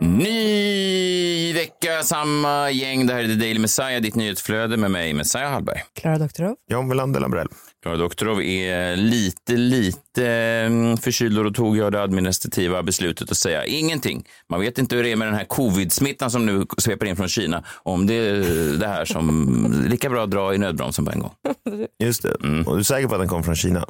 Ny 0.00 1.52
vecka, 1.52 2.02
samma 2.02 2.70
gäng. 2.70 3.06
Det 3.06 3.14
här 3.14 3.20
är 3.24 3.26
The 3.28 3.34
Daily 3.34 3.58
Messiah, 3.58 4.00
ditt 4.00 4.14
nyhetsflöde 4.14 4.76
med 4.76 4.90
mig, 4.90 5.14
Messiah 5.14 5.50
Hallberg. 5.52 5.82
Klara 6.00 6.18
Doktorov. 6.18 6.56
John 6.70 6.88
Welander 6.88 7.20
Lambrell. 7.20 7.48
Klara 7.82 7.96
Doktorov 7.96 8.42
är 8.42 8.96
lite, 8.96 9.52
lite 9.52 10.26
mm, 10.26 10.96
förkyld 10.96 11.38
och 11.38 11.44
då 11.44 11.50
tog 11.50 11.76
jag 11.76 11.92
det 11.92 12.02
administrativa 12.02 12.82
beslutet 12.82 13.30
att 13.30 13.36
säga 13.36 13.64
ingenting. 13.64 14.24
Man 14.48 14.60
vet 14.60 14.78
inte 14.78 14.96
hur 14.96 15.02
det 15.02 15.12
är 15.12 15.16
med 15.16 15.28
den 15.28 15.34
här 15.34 15.44
covid-smittan 15.44 16.30
som 16.30 16.46
nu 16.46 16.66
sveper 16.78 17.06
in 17.06 17.16
från 17.16 17.28
Kina. 17.28 17.64
Om 17.82 18.06
det 18.06 18.14
är 18.14 18.40
det 18.78 18.88
här 18.88 19.04
som 19.04 19.84
lika 19.88 20.10
bra 20.10 20.24
att 20.24 20.30
dra 20.30 20.54
i 20.54 20.58
nödbromsen 20.58 21.04
på 21.04 21.12
en 21.12 21.20
gång. 21.20 21.32
Just 22.02 22.22
det. 22.22 22.34
Och 22.66 22.74
du 22.74 22.78
är 22.78 22.82
säker 22.82 23.08
på 23.08 23.14
att 23.14 23.20
den 23.20 23.28
kom 23.28 23.44
från 23.44 23.56
Kina? 23.56 23.86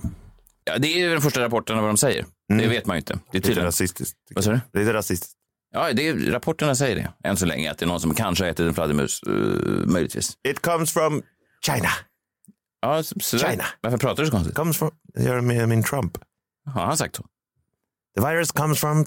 Ja, 0.64 0.78
det 0.78 0.88
är 0.88 0.98
ju 0.98 1.10
den 1.10 1.20
första 1.20 1.40
rapporten 1.40 1.76
av 1.76 1.82
vad 1.82 1.90
de 1.90 1.96
säger. 1.96 2.24
Det 2.48 2.66
vet 2.66 2.86
man 2.86 2.96
ju 2.96 2.98
inte. 2.98 3.12
Det 3.12 3.18
är 3.18 3.32
Lite 3.32 3.46
tydligen... 3.46 3.64
rasistiskt. 3.66 4.16
Vad 4.34 4.44
sa 4.44 4.50
du? 4.50 4.80
Lite 4.80 4.92
rasistiskt. 4.92 5.37
Ja, 5.72 5.92
det 5.92 6.08
är, 6.08 6.14
rapporterna 6.14 6.74
säger 6.74 6.96
det 6.96 7.28
än 7.28 7.36
så 7.36 7.46
länge. 7.46 7.70
Att 7.70 7.78
det 7.78 7.84
är 7.84 7.86
någon 7.86 8.00
som 8.00 8.14
kanske 8.14 8.44
har 8.44 8.50
ätit 8.50 8.66
en 8.66 8.74
fladdermus, 8.74 9.20
uh, 9.28 9.86
möjligtvis. 9.86 10.38
It 10.48 10.60
comes 10.62 10.92
from 10.92 11.22
China. 11.66 11.88
Ja, 12.80 13.02
så, 13.02 13.14
så 13.20 13.36
där. 13.36 13.50
China. 13.50 13.64
Varför 13.80 13.98
pratar 13.98 14.22
du 14.22 14.26
så 14.26 14.32
konstigt? 14.32 14.54
Comes 14.56 14.78
from... 14.78 14.90
Jag 15.14 15.24
gör 15.24 15.36
det 15.36 15.42
med 15.42 15.68
min 15.68 15.82
Trump. 15.82 16.18
Har 16.66 16.86
han 16.86 16.96
sagt 16.96 17.16
så? 17.16 17.24
The 18.16 18.26
virus 18.26 18.52
comes 18.52 18.80
from 18.80 19.06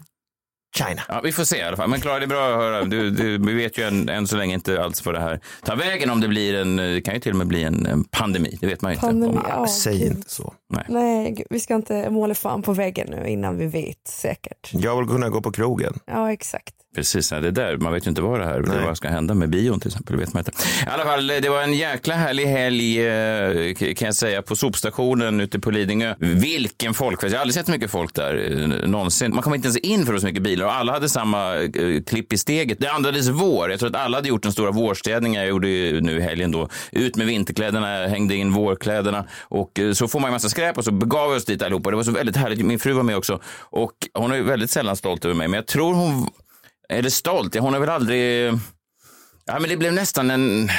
China. 0.78 1.02
Ja, 1.08 1.22
vi 1.24 1.32
får 1.32 1.44
se 1.44 1.58
i 1.58 1.62
alla 1.62 1.78
fall. 1.78 1.90
Men 1.90 2.02
Klara, 2.02 2.20
det 2.20 2.26
är 2.26 2.28
bra 2.28 2.50
att 2.50 2.56
höra. 2.56 2.84
Du, 2.84 3.10
du, 3.10 3.38
vi 3.38 3.54
vet 3.54 3.78
ju 3.78 3.84
än, 3.84 4.10
än 4.10 4.28
så 4.28 4.38
länge 4.38 4.54
inte 4.54 4.84
alls 4.84 5.06
vad 5.06 5.16
det 5.16 5.20
här 5.22 5.40
tar 5.64 5.76
vägen. 5.76 6.10
Om 6.10 6.22
det 6.22 6.28
blir 6.28 6.56
en, 6.56 6.76
det 6.76 7.02
kan 7.02 7.14
ju 7.14 7.20
till 7.20 7.32
och 7.32 7.38
med 7.38 7.48
bli 7.48 7.64
en, 7.64 7.86
en 7.86 8.04
pandemi. 8.04 8.58
Det 8.62 8.68
vet 8.68 8.82
man 8.82 8.92
ju 8.92 8.96
inte. 8.96 9.08
Pandemi, 9.08 9.38
Om, 9.38 9.46
ja. 9.50 9.68
Säg 9.68 10.00
gud. 10.00 10.08
inte 10.12 10.30
så. 10.30 10.54
Nej, 10.88 11.32
gud, 11.32 11.48
vi 11.50 11.60
ska 11.60 11.76
inte 11.76 12.10
måla 12.10 12.36
fan 12.36 12.62
på 12.62 12.74
väggen 12.74 13.08
nu 13.12 13.28
innan 13.30 13.58
vi 13.58 13.66
vet 13.68 14.08
säkert. 14.08 14.70
Jag 14.74 14.98
vill 14.98 15.08
kunna 15.08 15.30
gå 15.30 15.42
på 15.42 15.52
krogen. 15.52 15.94
Ja, 16.06 16.32
exakt. 16.34 16.76
Precis, 16.96 17.30
det 17.30 17.52
där. 17.52 17.78
Man 17.78 17.94
vet 17.94 18.06
ju 18.06 18.10
inte 18.10 18.22
vad 18.22 18.40
det 18.40 18.46
här 18.46 18.60
Nej. 18.60 18.86
vad 18.86 18.98
ska 18.98 19.08
hända 19.08 19.34
med 19.34 19.50
bion 19.50 19.80
till 19.80 19.88
exempel. 19.88 20.16
Vet 20.18 20.34
man 20.34 20.42
inte. 20.42 20.52
I 20.86 20.90
alla 20.90 21.04
fall, 21.04 21.28
det 21.28 21.50
var 21.50 21.62
en 21.62 21.74
jäkla 21.74 22.16
härlig 22.16 22.46
helg 22.46 23.08
eh, 23.08 23.74
kan 23.94 24.06
jag 24.06 24.16
säga 24.16 24.42
på 24.42 24.56
sopstationen 24.56 25.42
ute 25.42 25.60
på 25.60 25.72
Lidingö. 25.72 26.16
Vilken 26.20 26.94
folkfest. 26.94 27.32
Jag 27.32 27.40
har 27.40 27.42
aldrig 27.42 27.54
sett 27.54 27.66
så 27.66 27.72
mycket 27.72 27.92
folk 27.92 28.16
där 28.16 28.62
eh, 28.62 28.90
någonsin. 28.90 29.36
Man 29.36 29.44
kom 29.44 29.54
inte 29.54 29.66
ens 29.66 29.78
in 29.78 30.06
för 30.06 30.18
så 30.18 30.26
mycket 30.26 30.44
bilar 30.44 30.66
och 30.66 30.74
alla 30.74 30.92
hade 30.92 31.10
samma 31.10 31.56
eh, 31.56 32.04
klipp 32.08 32.34
i 32.34 32.38
steget. 32.38 32.80
Det 32.80 32.88
andades 32.88 33.28
vår. 33.28 33.72
Jag 33.72 33.80
tror 33.80 33.90
att 33.90 33.96
alla 33.96 34.18
hade 34.18 34.30
gjort 34.30 34.44
den 34.44 34.52
stora 34.52 34.72
vårstädningen. 34.72 35.42
Jag 35.42 35.50
gjorde 35.50 35.68
nu 36.02 36.18
i 36.18 36.22
helgen 36.22 36.52
då. 36.52 36.70
Ut 36.92 37.16
med 37.16 37.28
vinterkläderna, 37.28 38.08
hängde 38.08 38.36
in 38.36 38.52
vårkläderna 38.52 39.26
och 39.42 39.80
så 39.94 40.08
får 40.08 40.20
man 40.20 40.30
ju 40.30 40.32
massa 40.32 40.50
skräp 40.50 40.78
och 40.78 40.84
så 40.84 40.92
begav 40.92 41.32
vi 41.32 41.38
oss 41.38 41.46
dit 41.46 41.62
allihopa. 41.62 41.90
Det 41.90 41.96
var 41.96 42.04
så 42.04 42.12
väldigt 42.12 42.36
härligt. 42.36 42.66
Min 42.66 42.80
fru 42.80 42.94
var 42.94 43.04
med 43.04 43.18
också 43.18 43.40
och 43.60 43.94
hon 44.14 44.32
är 44.32 44.42
väldigt 44.42 44.70
sällan 44.70 44.96
stolt 44.96 45.26
över 45.26 45.36
mig, 45.36 45.48
men 45.48 45.58
jag 45.58 45.68
tror 45.68 45.94
hon 45.94 46.30
är 46.92 47.02
det 47.02 47.12
stolt? 47.12 47.56
Hon 47.56 47.74
har 47.74 47.80
väl 47.80 47.90
aldrig... 47.90 48.54
Ja, 49.46 49.60
men 49.60 49.70
det 49.70 49.78
blev 49.78 49.94
nästan 49.94 50.32
en, 50.32 50.70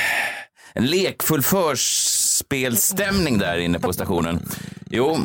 en 0.73 0.87
lekfull 0.87 1.43
förspelstämning 1.43 3.39
där 3.39 3.59
inne 3.59 3.79
på 3.79 3.93
stationen. 3.93 4.41
Jo, 4.91 5.19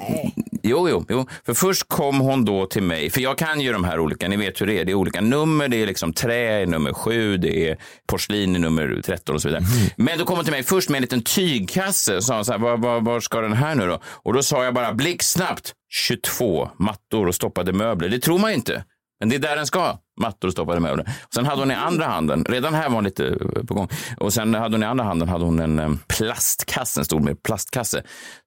jo, 0.63 0.89
jo, 0.89 1.05
jo, 1.09 1.27
för 1.45 1.53
först 1.53 1.87
kom 1.87 2.19
hon 2.19 2.45
då 2.45 2.65
till 2.65 2.83
mig, 2.83 3.09
för 3.09 3.21
jag 3.21 3.37
kan 3.37 3.61
ju 3.61 3.73
de 3.73 3.83
här 3.83 3.99
olika, 3.99 4.27
ni 4.27 4.37
vet 4.37 4.61
hur 4.61 4.67
det 4.67 4.79
är, 4.79 4.85
det 4.85 4.91
är 4.91 4.95
olika 4.95 5.21
nummer, 5.21 5.67
det 5.67 5.77
är 5.77 5.87
liksom 5.87 6.13
trä 6.13 6.61
i 6.61 6.65
nummer 6.65 6.93
sju, 6.93 7.37
det 7.37 7.69
är 7.69 7.77
porslin 8.07 8.55
i 8.55 8.59
nummer 8.59 9.01
13 9.05 9.35
och 9.35 9.41
så 9.41 9.47
vidare. 9.47 9.63
Men 9.97 10.17
då 10.17 10.25
kom 10.25 10.35
hon 10.35 10.45
till 10.45 10.53
mig 10.53 10.63
först 10.63 10.89
med 10.89 10.97
en 10.97 11.01
liten 11.01 11.23
tygkasse 11.23 12.15
och 12.15 12.23
sa 12.23 12.43
så 12.43 12.51
här, 12.51 12.59
var, 12.59 12.77
var, 12.77 13.01
var 13.01 13.19
ska 13.19 13.41
den 13.41 13.53
här 13.53 13.75
nu 13.75 13.87
då? 13.87 13.99
Och 14.03 14.33
då 14.33 14.43
sa 14.43 14.63
jag 14.63 14.73
bara 14.73 14.93
blixtsnabbt 14.93 15.73
22 15.89 16.69
mattor 16.79 17.27
och 17.27 17.35
stoppade 17.35 17.73
möbler. 17.73 18.09
Det 18.09 18.19
tror 18.19 18.39
man 18.39 18.51
ju 18.51 18.55
inte. 18.55 18.83
Men 19.19 19.29
det 19.29 19.35
är 19.35 19.39
där 19.39 19.55
den 19.55 19.67
ska. 19.67 19.97
Mattor 20.21 20.49
stoppade 20.49 20.79
möbler. 20.79 21.05
Och 21.27 21.33
sen 21.33 21.45
hade 21.45 21.61
hon 21.61 21.71
i 21.71 21.73
andra 21.73 22.05
handen, 22.05 22.45
redan 22.49 22.73
här 22.73 22.89
var 22.89 22.95
hon 22.95 23.03
lite 23.03 23.27
eh, 23.27 23.63
på 23.63 23.73
gång. 23.73 23.87
Och 24.17 24.33
sen 24.33 24.53
hade 24.53 24.75
hon 24.75 24.83
i 24.83 24.85
andra 24.85 25.05
handen 25.05 25.29
hade 25.29 25.45
hon 25.45 25.59
en 25.59 25.79
eh, 25.79 25.89
plastkasse, 26.07 27.01
en 27.01 27.05
stor 27.05 27.19
med 27.19 27.43
plastkasse. 27.43 28.03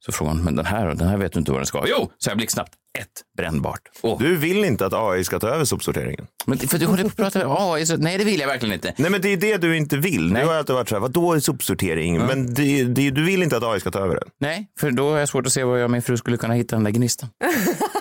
Så 0.07 0.13
frågade 0.13 0.37
hon, 0.37 0.45
men 0.45 0.57
den 0.57 0.67
här, 0.67 0.95
den 0.95 1.09
här 1.09 1.17
vet 1.17 1.33
du 1.33 1.39
inte 1.39 1.53
vad 1.53 1.61
den 1.61 1.67
ska. 1.67 1.85
Jo, 1.87 2.11
sa 2.19 2.31
jag 2.31 2.37
blixtsnabbt. 2.37 2.73
Ett 2.99 3.07
brännbart. 3.37 3.81
Åh. 4.03 4.19
Du 4.19 4.37
vill 4.37 4.65
inte 4.65 4.87
att 4.87 4.93
AI 4.95 5.25
ska 5.25 5.39
ta 5.39 5.49
över 5.49 5.65
sopsorteringen. 5.65 6.27
Men 6.47 6.59
för 6.59 6.79
du 6.79 6.87
håller 6.87 7.03
på 7.03 7.09
att 7.09 7.17
prata 7.17 7.39
med 7.39 7.57
AI, 7.61 7.87
så 7.87 7.97
nej 7.97 8.19
det 8.19 8.25
vill 8.25 8.41
jag 8.41 8.47
verkligen 8.47 8.75
inte. 8.75 8.95
Nej 8.97 9.11
men 9.11 9.21
det 9.21 9.29
är 9.29 9.37
det 9.37 9.57
du 9.57 9.77
inte 9.77 9.97
vill. 9.97 10.33
Nej. 10.33 10.43
Du 10.43 10.49
har 10.49 10.55
alltid 10.55 10.75
varit 10.75 10.89
så 10.89 10.95
här, 10.95 11.01
vadå 11.01 11.33
är 11.33 11.41
sopsortering? 11.41 12.19
Men 12.19 12.55
det, 12.55 12.85
det, 12.85 13.11
du 13.11 13.25
vill 13.25 13.43
inte 13.43 13.57
att 13.57 13.63
AI 13.63 13.81
ska 13.81 13.91
ta 13.91 13.99
över 13.99 14.15
den. 14.15 14.29
Nej, 14.41 14.67
för 14.81 14.91
då 14.91 15.11
har 15.11 15.19
jag 15.19 15.29
svårt 15.29 15.47
att 15.47 15.53
se 15.53 15.65
var 15.65 15.77
jag 15.77 15.85
och 15.85 15.91
min 15.91 16.03
fru 16.03 16.17
skulle 16.17 16.37
kunna 16.37 16.55
hitta 16.55 16.77
den 16.77 16.85
där 16.85 16.91
gnistan. 16.91 17.29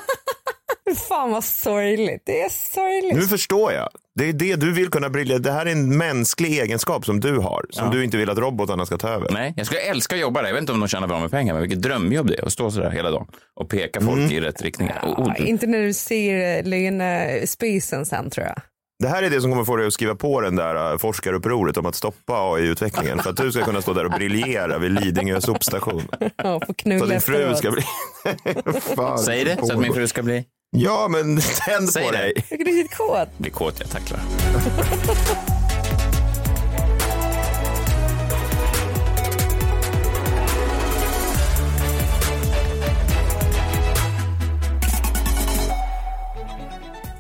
Fan 1.08 1.32
vad 1.32 1.44
sorgligt. 1.44 2.24
Det 2.26 2.42
är 2.42 2.50
sorgligt. 2.50 3.16
Nu 3.16 3.22
förstår 3.22 3.72
jag. 3.74 3.90
Det 4.16 4.30
är 4.30 4.34
det 4.34 4.56
du 4.56 4.72
vill 4.74 4.90
kunna 4.90 5.10
briljera. 5.10 5.40
Det 5.40 5.52
här 5.52 5.66
är 5.66 5.72
en 5.72 5.98
mänsklig 5.98 6.60
egenskap 6.60 7.06
som 7.06 7.20
du 7.20 7.38
har. 7.38 7.66
Som 7.70 7.92
du 7.92 8.04
inte 8.04 8.18
vill 8.18 8.30
att 8.30 8.38
robotarna 8.38 8.86
ska 8.86 8.98
ta 8.98 9.10
över. 9.10 9.28
Nej, 9.32 9.54
jag 9.58 9.66
skulle 9.66 9.82
älska 9.82 10.16
att 10.16 10.22
jobba 10.22 10.42
där. 10.42 10.48
Jag 10.48 10.54
vet 10.54 10.62
inte 10.62 10.74
om 10.74 10.80
de 10.80 10.88
tjänar 10.88 11.08
bra 11.08 11.20
med 11.20 11.32
pengar, 11.32 11.54
men 11.54 11.62
vilket 11.62 11.82
drömjobb 11.82 12.28
det 12.28 12.40
är 12.40 12.46
att 12.46 12.54
stå 12.54 12.72
sådär 12.72 12.90
hela 12.90 13.12
dagen 13.12 13.28
och 13.60 13.70
peka 13.70 14.02
folk 14.02 14.32
i 14.32 14.40
rätt 14.40 14.62
riktning. 14.62 14.90
Oh, 15.04 15.34
Ja, 15.38 15.46
inte 15.46 15.68
när 15.68 15.82
du 15.82 15.94
ser 15.94 16.64
lönespisen 16.64 18.06
sen 18.06 18.30
tror 18.30 18.46
jag. 18.48 18.56
Det 19.04 19.08
här 19.08 19.24
är 19.24 19.30
det 19.30 19.42
som 19.42 19.52
kommer 19.52 19.64
få 19.66 19.76
dig 19.76 19.88
att 19.88 19.94
skriva 19.94 20.16
på 20.16 20.42
den 20.42 20.56
där 20.56 20.92
äh, 20.92 20.98
forskarupproret 20.98 21.78
om 21.78 21.86
att 21.86 21.96
stoppa 21.96 22.34
AI-utvecklingen. 22.54 23.20
För 23.20 23.30
att 23.30 23.38
du 23.38 23.52
ska 23.52 23.64
kunna 23.64 23.82
stå 23.82 23.94
där 23.94 24.06
och 24.06 24.12
briljera 24.12 24.78
vid 24.78 24.92
Lidingö 24.92 25.42
sopstation. 25.42 26.04
Ja, 26.36 26.60
få 26.60 26.66
Så 26.66 26.74
knulla 26.74 27.04
att 27.04 27.10
din 27.10 27.22
fru 27.22 27.56
ska 27.56 27.72
bli... 27.72 27.82
Fan, 28.96 29.20
Säg 29.20 29.44
det, 29.46 29.58
så 29.68 29.74
att 29.74 29.80
min 29.80 29.94
fru 29.94 30.08
ska 30.08 30.24
bli, 30.24 30.44
Ja, 30.72 31.08
men 31.08 31.40
tänd 31.68 31.90
Säg 31.90 32.06
på 32.06 32.12
det. 32.12 32.18
dig. 32.18 32.34
Jag 32.50 32.62
är 32.62 32.66
riktigt 32.66 32.98
kåt. 32.98 33.38
bli 33.38 33.50
kåt. 33.50 33.76
Jag 33.80 33.90
tacklar. 33.90 34.20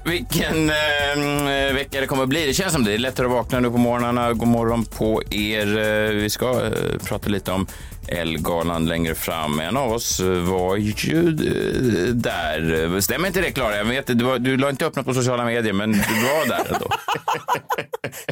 Vilken 0.06 0.70
eh, 0.70 1.74
vecka 1.74 2.02
det 2.02 2.08
kommer 2.08 2.24
att 2.24 2.30
bli. 2.30 2.46
Det 2.46 2.54
känns 2.54 2.74
som 2.74 2.84
det. 2.84 2.90
Det 2.92 2.96
är 2.96 3.00
lättare 3.00 3.26
att 3.28 3.31
vakna 3.34 3.60
nu 3.60 3.70
på 3.72 3.78
morgnarna. 3.78 4.34
God 4.34 4.48
morgon 4.48 4.86
på 4.86 5.22
er. 5.30 5.78
Eh, 5.78 6.10
vi 6.16 6.30
ska 6.30 6.66
eh, 6.66 6.72
prata 7.06 7.30
lite 7.30 7.52
om 7.52 7.68
Ellegalan 8.12 8.86
längre 8.86 9.16
fram. 9.16 9.59
En 9.59 9.78
av 9.78 9.92
oss 9.92 10.20
var 10.47 10.75
ju 10.78 11.28
eh, 11.28 12.14
där. 12.14 13.02
Stämmer 13.02 13.28
inte 13.28 13.42
det, 13.42 13.52
Klara? 13.52 13.78
Jag 13.78 13.86
vet, 13.86 14.08
du, 14.08 14.25
var, 14.25 14.40
du 14.40 14.58
la 14.58 14.70
inte 14.70 14.86
upp 14.86 14.96
något 14.96 15.06
på 15.06 15.14
sociala 15.14 15.46
medier, 15.46 15.74
men 15.74 15.92
du 15.92 15.97
var 15.97 16.48
där 16.48 16.74
ändå. 16.74 16.90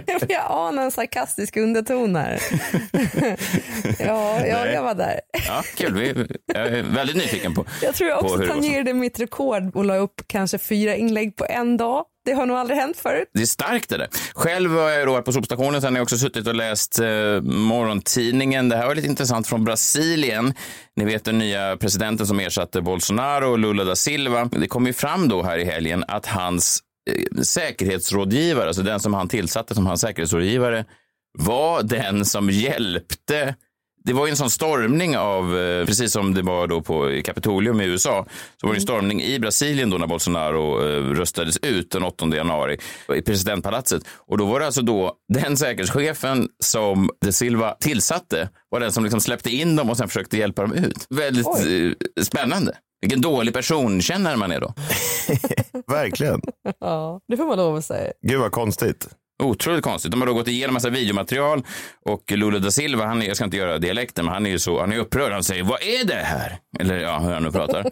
Jag 0.30 0.46
anar 0.50 0.84
en 0.84 0.92
sarkastisk 0.92 1.58
underton 1.58 2.16
här. 2.16 2.40
ja, 4.00 4.46
ja, 4.46 4.68
jag 4.68 4.84
var 4.84 4.96
där. 4.96 5.20
Ja, 5.48 5.64
kul. 5.76 5.94
Vi, 5.94 6.28
jag 6.46 6.68
är 6.68 6.84
väldigt 6.84 7.16
nyfiken 7.16 7.54
på 7.54 7.66
Jag 7.82 7.96
tror 7.96 8.10
jag 8.10 8.24
också 8.24 8.38
tangerade 8.38 8.94
mitt 8.94 9.20
rekord 9.20 9.76
och 9.76 9.86
la 9.86 9.96
upp 9.96 10.22
kanske 10.28 10.58
fyra 10.58 10.96
inlägg 10.96 11.36
på 11.36 11.46
en 11.50 11.78
dag. 11.78 12.06
Det 12.28 12.34
har 12.34 12.46
nog 12.46 12.58
aldrig 12.58 12.80
hänt 12.80 12.98
förut. 12.98 13.30
Det 13.34 13.42
är 13.42 13.46
starkt 13.46 13.90
det 13.90 13.98
där. 13.98 14.08
Själv 14.34 14.72
har 14.72 14.90
jag 14.90 15.06
varit 15.06 15.26
på 15.26 15.32
sopstationen, 15.32 15.82
sen 15.82 15.94
har 15.94 15.98
jag 15.98 16.04
också 16.04 16.18
suttit 16.18 16.48
och 16.48 16.56
läst 16.56 17.00
eh, 17.00 17.42
morgontidningen. 17.42 18.70
Det 18.70 18.78
här 18.78 18.88
var 18.88 18.96
lite 18.96 19.08
intressant 19.08 19.48
från 19.48 19.64
Brasilien. 19.64 20.54
Ni 20.96 21.06
vet 21.06 21.26
den 21.26 21.38
nya 21.38 21.78
presidenten 21.78 22.28
som 22.28 22.40
ersatte 22.40 22.82
Bolsonaro, 22.82 23.56
Lula 23.56 23.84
da 23.84 23.96
Silva. 23.96 24.46
Det 24.46 24.68
kom 24.68 24.88
ju 24.88 24.94
fram 24.94 25.30
då 25.30 25.44
här 25.44 25.58
i 25.58 25.66
helgen 25.66 26.04
att 26.08 26.26
hans 26.26 26.80
eh, 27.10 27.42
säkerhetsrådgivare, 27.42 28.68
alltså 28.68 28.84
den 28.84 29.00
som 29.00 29.14
han 29.14 29.28
tillsatte 29.28 29.76
som 29.76 29.86
hans 29.86 30.02
säkerhetsrådgivare, 30.02 30.86
var 31.38 31.84
den 31.84 32.26
som 32.26 32.50
hjälpte 32.50 33.56
det 34.08 34.14
var 34.14 34.26
ju 34.26 34.30
en 34.30 34.38
sån 34.38 34.50
stormning 34.50 35.18
av, 35.18 35.58
eh, 35.58 35.86
precis 35.86 36.12
som 36.12 36.34
det 36.34 36.42
var 36.42 36.68
då 36.68 36.82
på 36.82 37.22
Kapitolium 37.26 37.82
i 37.82 37.86
USA, 37.86 38.26
så 38.62 38.68
var 38.68 38.74
det 38.74 38.78
en 38.78 38.82
stormning 38.82 39.22
i 39.22 39.40
Brasilien 39.40 39.90
då 39.90 39.98
när 39.98 40.08
Bolsonaro 40.08 40.88
eh, 40.88 41.04
röstades 41.04 41.58
ut 41.58 41.92
den 41.92 42.04
8 42.04 42.36
januari 42.36 42.78
i 43.16 43.22
presidentpalatset. 43.22 44.04
Och 44.28 44.38
då 44.38 44.46
var 44.46 44.60
det 44.60 44.66
alltså 44.66 44.82
då 44.82 45.14
den 45.34 45.58
säkerhetschefen 45.58 46.50
som 46.64 47.10
de 47.26 47.32
Silva 47.32 47.76
tillsatte 47.80 48.50
var 48.70 48.80
den 48.80 48.92
som 48.92 49.04
liksom 49.04 49.22
släppte 49.22 49.50
in 49.50 49.76
dem 49.76 49.90
och 49.90 49.98
sen 49.98 50.08
försökte 50.08 50.38
hjälpa 50.38 50.62
dem 50.62 50.74
ut. 50.74 51.08
Väldigt 51.10 51.48
eh, 51.48 52.24
spännande. 52.24 52.78
Vilken 53.02 53.22
dålig 53.22 53.54
personkännare 53.54 54.38
man 54.38 54.52
är 54.52 54.60
då. 54.60 54.74
Verkligen. 55.94 56.42
Ja, 56.80 57.20
det 57.28 57.38
får 57.38 57.46
man 57.48 57.58
lov 57.58 57.76
att 57.76 57.86
säga. 57.86 58.12
Gud 58.28 58.40
vad 58.40 58.52
konstigt. 58.52 59.08
Otroligt 59.44 59.84
konstigt. 59.84 60.12
De 60.12 60.22
har 60.22 60.28
då 60.28 60.34
gått 60.34 60.48
igenom 60.48 60.74
massa 60.74 60.90
videomaterial 60.90 61.64
och 62.06 62.32
Lula 62.32 62.60
da 62.60 62.72
Silva, 62.72 63.06
han 63.06 63.22
är, 63.22 63.28
jag 63.28 63.36
ska 63.36 63.46
inte 63.46 63.58
göra 63.58 63.78
dialekten, 63.78 64.26
men 64.26 64.34
han 64.34 64.46
är 64.46 64.50
ju 64.50 64.60
så, 64.60 64.80
han 64.80 64.92
är 64.92 64.98
upprörd. 64.98 65.32
Han 65.32 65.44
säger, 65.44 65.64
vad 65.64 65.82
är 65.82 66.06
det 66.08 66.14
här? 66.14 66.58
Eller 66.80 67.00
ja, 67.00 67.20
hur 67.20 67.34
han 67.34 67.44
nu 67.44 67.52
pratar. 67.52 67.86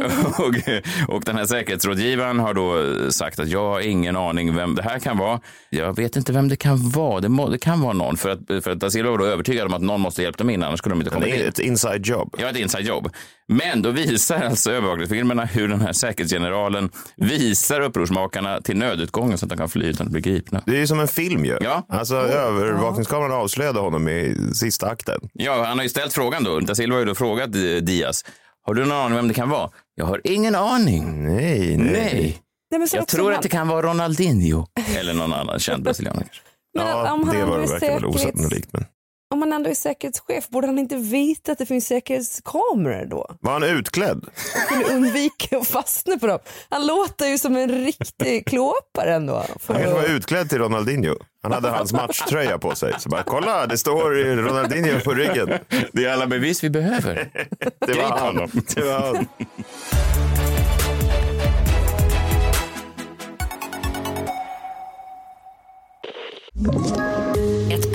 och, 0.38 1.14
och 1.14 1.22
den 1.24 1.36
här 1.36 1.44
säkerhetsrådgivaren 1.44 2.38
har 2.38 2.54
då 2.54 2.92
sagt 3.12 3.38
att 3.38 3.48
jag 3.48 3.68
har 3.70 3.80
ingen 3.80 4.16
aning 4.16 4.54
vem 4.56 4.74
det 4.74 4.82
här 4.82 4.98
kan 4.98 5.18
vara. 5.18 5.40
Jag 5.70 5.96
vet 5.96 6.16
inte 6.16 6.32
vem 6.32 6.48
det 6.48 6.56
kan 6.56 6.90
vara. 6.90 7.20
Det, 7.20 7.28
må, 7.28 7.48
det 7.48 7.58
kan 7.58 7.80
vara 7.80 7.92
någon. 7.92 8.16
För 8.16 8.30
att, 8.30 8.64
för 8.64 8.70
att 8.70 8.80
da 8.80 8.90
Silva 8.90 9.10
var 9.10 9.18
då 9.18 9.24
övertygad 9.24 9.66
om 9.66 9.74
att 9.74 9.82
någon 9.82 10.00
måste 10.00 10.22
hjälpa 10.22 10.38
dem 10.38 10.50
in, 10.50 10.62
annars 10.62 10.78
skulle 10.78 10.92
de 10.92 11.00
inte 11.00 11.10
komma 11.10 11.24
Det 11.24 11.30
är 11.32 11.42
in. 11.42 11.48
ett 11.48 11.58
inside 11.58 12.06
job. 12.06 12.34
Ja, 12.38 12.48
ett 12.48 12.56
inside 12.56 12.86
jobb. 12.86 13.08
Men 13.52 13.82
då 13.82 13.90
visar 13.90 14.42
alltså 14.42 14.70
övervakningsfilmerna 14.72 15.44
hur 15.44 15.68
den 15.68 15.80
här 15.80 15.92
säkerhetsgeneralen 15.92 16.90
visar 17.16 17.80
upprorsmakarna 17.80 18.60
till 18.60 18.76
nödutgången 18.76 19.38
så 19.38 19.44
att 19.46 19.50
de 19.50 19.58
kan 19.58 19.68
fly 19.68 19.86
utan 19.86 20.06
att 20.06 20.12
bli 20.12 20.20
gripna. 20.20 20.62
Det 20.66 20.72
är 20.72 20.78
ju 20.80 20.86
som 20.86 21.00
en 21.00 21.08
film 21.08 21.44
ju. 21.44 21.58
Ja. 21.60 21.86
Alltså 21.88 22.16
övervakningskameran 22.16 23.32
avslöjade 23.32 23.80
honom 23.80 24.08
i 24.08 24.36
sista 24.54 24.86
akten. 24.88 25.20
Ja, 25.32 25.64
han 25.64 25.78
har 25.78 25.82
ju 25.82 25.88
ställt 25.88 26.12
frågan 26.12 26.44
då. 26.44 26.60
Da 26.60 26.74
Silva 26.74 26.94
har 26.96 27.00
ju 27.00 27.06
då 27.06 27.14
frågat 27.14 27.52
Diaz. 27.82 28.24
Har 28.66 28.74
du 28.74 28.84
någon 28.84 28.98
aning 28.98 29.16
vem 29.16 29.28
det 29.28 29.34
kan 29.34 29.48
vara? 29.50 29.70
Jag 29.94 30.04
har 30.06 30.20
ingen 30.24 30.54
aning. 30.54 31.26
Nej, 31.26 31.76
nej. 31.76 31.92
Nej. 31.92 32.42
Nej, 32.78 32.88
Jag 32.92 33.08
tror 33.08 33.24
man- 33.24 33.34
att 33.34 33.42
det 33.42 33.48
kan 33.48 33.68
vara 33.68 33.82
Ronaldinho. 33.82 34.66
Eller 34.98 35.14
någon 35.14 35.32
annan 35.32 35.58
känd 35.58 35.82
brasilianare. 35.84 36.26
Men 36.78 36.86
Ja, 36.86 37.12
om 37.12 37.24
han 37.28 37.36
det 37.36 37.44
var, 37.44 37.58
verkar 37.58 37.94
väl 37.94 38.04
osannolikt. 38.06 38.68
Men... 38.72 38.84
Om 39.32 39.42
han 39.42 39.52
ändå 39.52 39.70
är 39.70 39.74
säkerhetschef, 39.74 40.48
borde 40.48 40.66
han 40.66 40.78
inte 40.78 40.96
veta 40.96 41.52
att 41.52 41.58
det 41.58 41.66
finns 41.66 41.86
säkerhetskameror 41.86 43.06
då? 43.06 43.26
Var 43.40 43.52
han 43.52 43.62
utklädd? 43.62 44.24
Kunde 44.68 44.84
undvika 44.84 45.58
att 45.58 45.66
fastna 45.68 46.18
på 46.18 46.26
dem. 46.26 46.38
Han 46.68 46.86
låter 46.86 47.26
ju 47.26 47.38
som 47.38 47.56
en 47.56 47.84
riktig 47.84 48.46
klåpare 48.46 49.14
ändå. 49.14 49.44
För 49.60 49.74
Han 49.74 49.82
kanske 49.82 50.00
var 50.00 50.04
att- 50.08 50.10
utklädd 50.10 50.48
till 50.48 50.58
Ronaldinho. 50.58 51.14
Han 51.42 51.52
hade 51.52 51.68
hans 51.68 51.92
matchtröja 51.92 52.58
på 52.58 52.74
sig. 52.74 52.94
Så 52.98 53.08
bara, 53.08 53.22
kolla, 53.22 53.66
det 53.66 53.78
står 53.78 54.10
Ronaldinho 54.36 55.00
på 55.00 55.14
ryggen. 55.14 55.50
Det 55.92 56.04
är 56.04 56.12
alla 56.12 56.26
bevis 56.26 56.64
vi 56.64 56.70
behöver. 56.70 57.30
Det 57.86 57.92
var 57.94 58.18
han. 58.18 58.50
Det 58.74 58.82
var 58.82 59.00
han. 59.00 59.26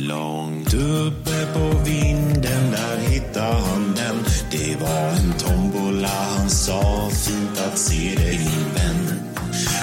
Långt 0.00 0.74
uppe 0.74 1.46
på 1.54 1.78
vinden 1.84 2.70
där 2.70 2.98
hittade 3.10 3.54
han 3.54 3.94
den 3.96 4.16
Det 4.50 4.76
var 4.80 5.08
en 5.10 5.32
tombola, 5.32 6.08
han 6.08 6.50
sa 6.50 7.10
fint 7.10 7.60
att 7.68 7.78
se 7.78 8.14
dig 8.14 8.38
min 8.38 8.74
vän 8.74 9.20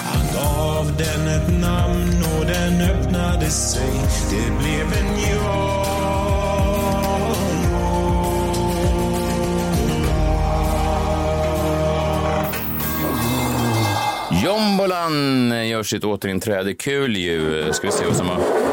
Han 0.06 0.26
gav 0.34 0.98
den 0.98 1.28
ett 1.28 1.62
namn 1.62 2.24
och 2.38 2.46
den 2.46 2.82
öppnade 2.82 3.50
sig 3.50 3.94
Det 4.30 4.52
blev 4.60 4.94
en 4.94 5.22
jag 5.22 5.86
Jombolan 14.44 15.68
gör 15.70 15.84
sitt 15.84 16.04
återinträde. 16.04 16.74
Kul 16.74 17.18
ju. 17.18 17.74
Ska 17.74 17.88
vi 17.88 17.94
se 17.94 18.06
vad 18.06 18.16
som 18.16 18.28
har 18.28 18.65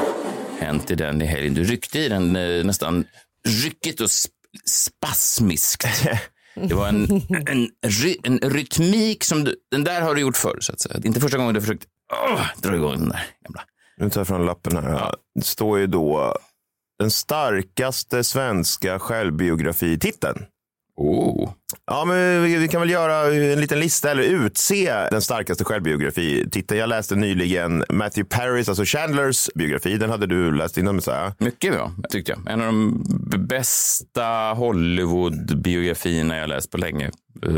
hänt 0.72 0.90
i 0.90 0.94
den 0.94 1.22
i 1.22 1.26
helgen. 1.26 1.54
Du 1.54 1.64
ryckte 1.64 1.98
i 1.98 2.08
den 2.08 2.36
eh, 2.36 2.64
nästan 2.64 3.04
ryckigt 3.48 4.00
och 4.00 4.06
sp- 4.06 4.28
spasmiskt. 4.66 5.84
Det 6.54 6.74
var 6.74 6.88
en, 6.88 7.04
en, 7.48 7.68
ry, 7.86 8.16
en 8.22 8.38
rytmik 8.38 9.24
som 9.24 9.44
du, 9.44 9.56
den 9.70 9.84
där 9.84 10.00
har 10.00 10.14
du 10.14 10.20
gjort 10.20 10.36
förr 10.36 10.58
så 10.60 10.72
att 10.72 10.80
säga. 10.80 10.98
Det 10.98 11.06
är 11.06 11.08
inte 11.08 11.20
första 11.20 11.38
gången 11.38 11.54
du 11.54 11.60
har 11.60 11.66
försökt 11.66 11.86
åh, 12.12 12.46
dra 12.62 12.74
igång 12.76 12.92
den 12.92 13.08
där 13.08 13.26
gamla. 13.44 13.62
Nu 13.96 14.10
tar 14.10 14.20
jag 14.20 14.28
fram 14.28 14.44
lappen 14.46 14.76
här. 14.76 14.90
Ja. 14.90 15.14
Det 15.34 15.44
står 15.44 15.78
ju 15.78 15.86
då 15.86 16.36
den 16.98 17.10
starkaste 17.10 18.24
svenska 18.24 18.98
självbiografititeln. 18.98 20.44
Oh. 20.96 21.52
Ja, 21.86 22.04
men 22.04 22.42
vi, 22.42 22.56
vi 22.56 22.68
kan 22.68 22.80
väl 22.80 22.90
göra 22.90 23.34
en 23.34 23.60
liten 23.60 23.80
lista 23.80 24.10
eller 24.10 24.22
utse 24.22 24.94
den 25.10 25.22
starkaste 25.22 25.64
självbiografititeln. 25.64 26.80
Jag 26.80 26.88
läste 26.88 27.16
nyligen 27.16 27.84
Matthew 27.88 28.36
Parris, 28.36 28.68
alltså 28.68 28.84
Chandlers 28.84 29.48
biografi. 29.54 29.98
Den 29.98 30.10
hade 30.10 30.26
du 30.26 30.56
läst 30.56 30.78
innan 30.78 30.96
Messiah. 30.96 31.32
Mycket 31.38 31.72
bra, 31.72 31.92
tyckte 32.10 32.32
jag. 32.32 32.50
En 32.52 32.60
av 32.60 32.66
de 32.66 33.04
bästa 33.46 34.52
Hollywood-biografierna 34.52 36.36
jag 36.36 36.48
läst 36.48 36.70
på 36.70 36.78
länge. 36.78 37.10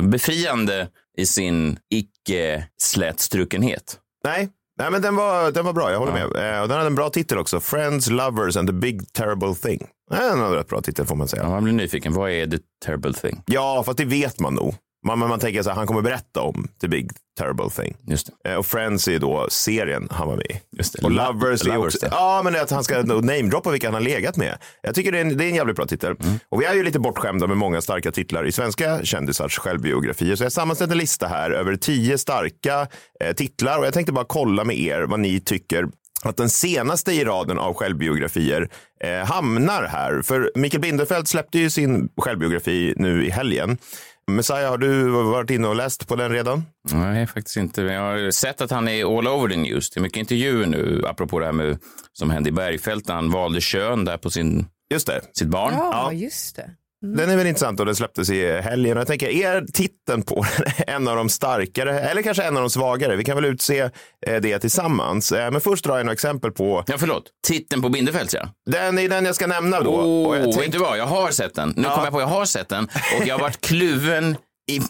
Befriande 0.03 0.89
i 1.17 1.27
sin 1.27 1.79
icke-slätstrukenhet. 1.91 3.99
Nej, 4.25 4.49
Nej, 4.79 4.91
men 4.91 5.03
den 5.03 5.17
var, 5.17 5.50
den 5.50 5.65
var 5.65 5.73
bra. 5.73 5.91
Jag 5.93 5.99
håller 5.99 6.12
med. 6.12 6.23
Eh, 6.55 6.62
och 6.62 6.69
den 6.69 6.76
hade 6.76 6.87
en 6.87 6.94
bra 6.94 7.11
titel 7.11 7.38
också. 7.38 7.61
Friends, 7.61 8.11
Lovers 8.11 8.56
and 8.56 8.69
the 8.69 8.73
Big 8.75 9.12
Terrible 9.12 9.55
Thing. 9.55 9.82
Eh, 10.12 10.19
Den 10.19 10.29
hade 10.41 10.44
en 10.44 10.53
rätt 10.55 10.69
bra 10.69 10.81
titel 10.81 11.06
får 11.06 11.17
man 11.17 11.29
säga. 11.29 11.43
Ja, 11.43 11.49
man 11.50 11.65
blir 11.65 11.73
nyfiken. 11.75 12.12
Vad 12.12 12.31
är 12.31 12.47
the 12.47 12.59
terrible 12.85 13.12
thing? 13.15 13.43
Ja, 13.47 13.82
fast 13.87 13.99
det 13.99 14.05
vet 14.05 14.41
man 14.41 14.55
nog. 14.55 14.75
Man, 15.05 15.19
man 15.19 15.39
tänker 15.39 15.62
så 15.62 15.69
här, 15.71 15.77
han 15.77 15.87
kommer 15.87 16.03
berätta 16.03 16.41
om 16.41 16.69
The 16.81 16.89
Big 16.89 17.11
Terrible 17.39 17.71
Thing. 17.71 17.97
Just 18.06 18.31
det. 18.45 18.51
Eh, 18.51 18.56
Och 18.56 18.67
Friends 18.67 19.09
är 19.09 19.19
då 19.19 19.47
serien 19.51 20.09
han 20.11 20.29
var 20.29 20.37
med 20.37 20.47
i. 20.47 20.61
Just 20.77 20.93
det. 20.93 21.03
Och 21.05 21.11
Lo- 21.11 21.33
Lovers, 21.33 21.62
är 21.62 21.67
Lovers, 21.67 21.95
också, 21.95 22.06
det. 22.06 22.12
ja 22.15 22.41
men 22.45 22.56
att 22.56 22.71
han 22.71 22.85
ska 22.85 23.03
namedroppa 23.03 23.71
vilka 23.71 23.87
han 23.87 23.95
har 23.95 24.01
legat 24.01 24.37
med. 24.37 24.59
Jag 24.83 24.95
tycker 24.95 25.12
det 25.12 25.19
är 25.19 25.23
en, 25.25 25.37
det 25.37 25.45
är 25.45 25.49
en 25.49 25.55
jävligt 25.55 25.77
bra 25.77 25.87
titel. 25.87 26.17
Mm. 26.23 26.39
Och 26.49 26.61
vi 26.61 26.65
är 26.65 26.75
ju 26.75 26.83
lite 26.83 26.99
bortskämda 26.99 27.47
med 27.47 27.56
många 27.56 27.81
starka 27.81 28.12
titlar 28.12 28.47
i 28.47 28.53
svenska 28.53 29.05
kändisars 29.05 29.59
självbiografier. 29.59 30.37
Så 30.37 30.45
jag 30.45 30.53
sammanställt 30.53 30.93
en 30.93 30.99
lista 30.99 31.27
här 31.27 31.50
över 31.50 31.77
tio 31.77 32.19
starka 32.19 32.87
eh, 33.21 33.33
titlar 33.33 33.79
och 33.79 33.87
jag 33.87 33.95
tänkte 33.95 34.12
bara 34.12 34.25
kolla 34.29 34.65
med 34.65 34.78
er 34.78 35.02
vad 35.02 35.21
ni 35.21 35.40
tycker 35.40 35.87
att 36.23 36.37
den 36.37 36.50
senaste 36.50 37.12
i 37.12 37.25
raden 37.25 37.59
av 37.59 37.75
självbiografier 37.75 38.69
eh, 39.05 39.26
hamnar 39.26 39.83
här. 39.85 40.23
För 40.23 40.52
Mikael 40.55 40.81
Bindefeld 40.81 41.28
släppte 41.28 41.59
ju 41.59 41.71
sin 41.71 42.09
självbiografi 42.17 42.95
nu 42.97 43.26
i 43.26 43.31
helgen. 43.31 43.78
Messiah, 44.26 44.71
har 44.71 44.78
du 44.78 45.09
varit 45.11 45.50
inne 45.50 45.69
och 45.69 45.76
läst 45.76 46.09
på 46.09 46.16
den 46.16 46.31
redan? 46.33 46.62
Nej, 46.93 47.26
faktiskt 47.26 47.57
inte. 47.57 47.83
Men 47.83 47.95
Jag 47.95 48.02
har 48.02 48.31
sett 48.31 48.61
att 48.61 48.71
han 48.71 48.88
är 48.88 49.19
all 49.19 49.28
over 49.28 49.49
the 49.49 49.57
news. 49.57 49.90
Det 49.90 50.00
är 50.00 50.02
mycket 50.02 50.19
intervjuer 50.19 50.66
nu, 50.66 51.04
apropå 51.07 51.38
det 51.38 51.45
här 51.47 51.52
med 51.52 51.78
som 52.12 52.31
hände 52.31 52.49
i 52.49 52.52
Bergfält 52.52 53.09
när 53.09 53.14
han 53.14 53.31
valde 53.31 53.61
kön 53.61 54.04
där 54.04 54.16
på 54.16 54.31
sin, 54.31 54.66
Just 54.90 55.07
det. 55.07 55.21
sitt 55.33 55.49
barn. 55.49 55.73
Ja, 55.76 56.12
just 56.12 56.57
det. 56.57 56.71
Den 57.16 57.30
är 57.30 57.37
väl 57.37 57.46
intressant 57.46 57.80
och 57.80 57.87
den 57.87 57.96
släpptes 57.96 58.30
i 58.30 58.61
helgen. 58.61 58.96
Jag 58.96 59.06
tänker, 59.06 59.28
är 59.28 59.61
titeln 59.73 60.23
på 60.23 60.44
en 60.87 61.08
av 61.08 61.16
de 61.16 61.28
starkare 61.28 62.00
eller 62.00 62.23
kanske 62.23 62.42
en 62.42 62.56
av 62.56 62.62
de 62.62 62.70
svagare? 62.70 63.16
Vi 63.16 63.25
kan 63.25 63.34
väl 63.37 63.44
utse 63.44 63.78
eh, 64.26 64.40
det 64.42 64.58
tillsammans. 64.58 65.32
Eh, 65.32 65.50
Men 65.50 65.61
först 65.61 65.84
drar 65.84 65.96
jag 65.96 66.06
några 66.06 66.12
exempel 66.14 66.50
på. 66.52 66.84
Ja, 66.87 66.94
förlåt. 66.99 67.25
Titeln 67.46 67.82
på 67.82 67.88
Bindefeld, 67.88 68.30
ja. 68.32 68.49
Den 68.70 68.99
är 68.99 69.08
den 69.08 69.25
jag 69.25 69.34
ska 69.34 69.46
nämna 69.46 69.80
då. 69.80 69.90
Åh, 69.90 70.28
Och 70.28 70.37
jag 70.37 70.44
tänkte- 70.44 70.70
du 70.70 70.78
vad? 70.78 70.99
Jag 70.99 71.06
har 71.06 71.30
sett 71.30 71.54
den. 71.54 71.73
Nu 71.76 71.82
Ja. 71.82 71.90
kommer 71.90 72.06
jag 72.06 72.12
på 72.12 72.20
jag 72.20 72.26
har 72.26 72.44
sett 72.44 72.68
den 72.68 72.84
och 73.20 73.26
jag 73.26 73.34
har 73.34 73.40
varit 73.42 73.61
kluven 73.61 74.37
i 74.70 74.80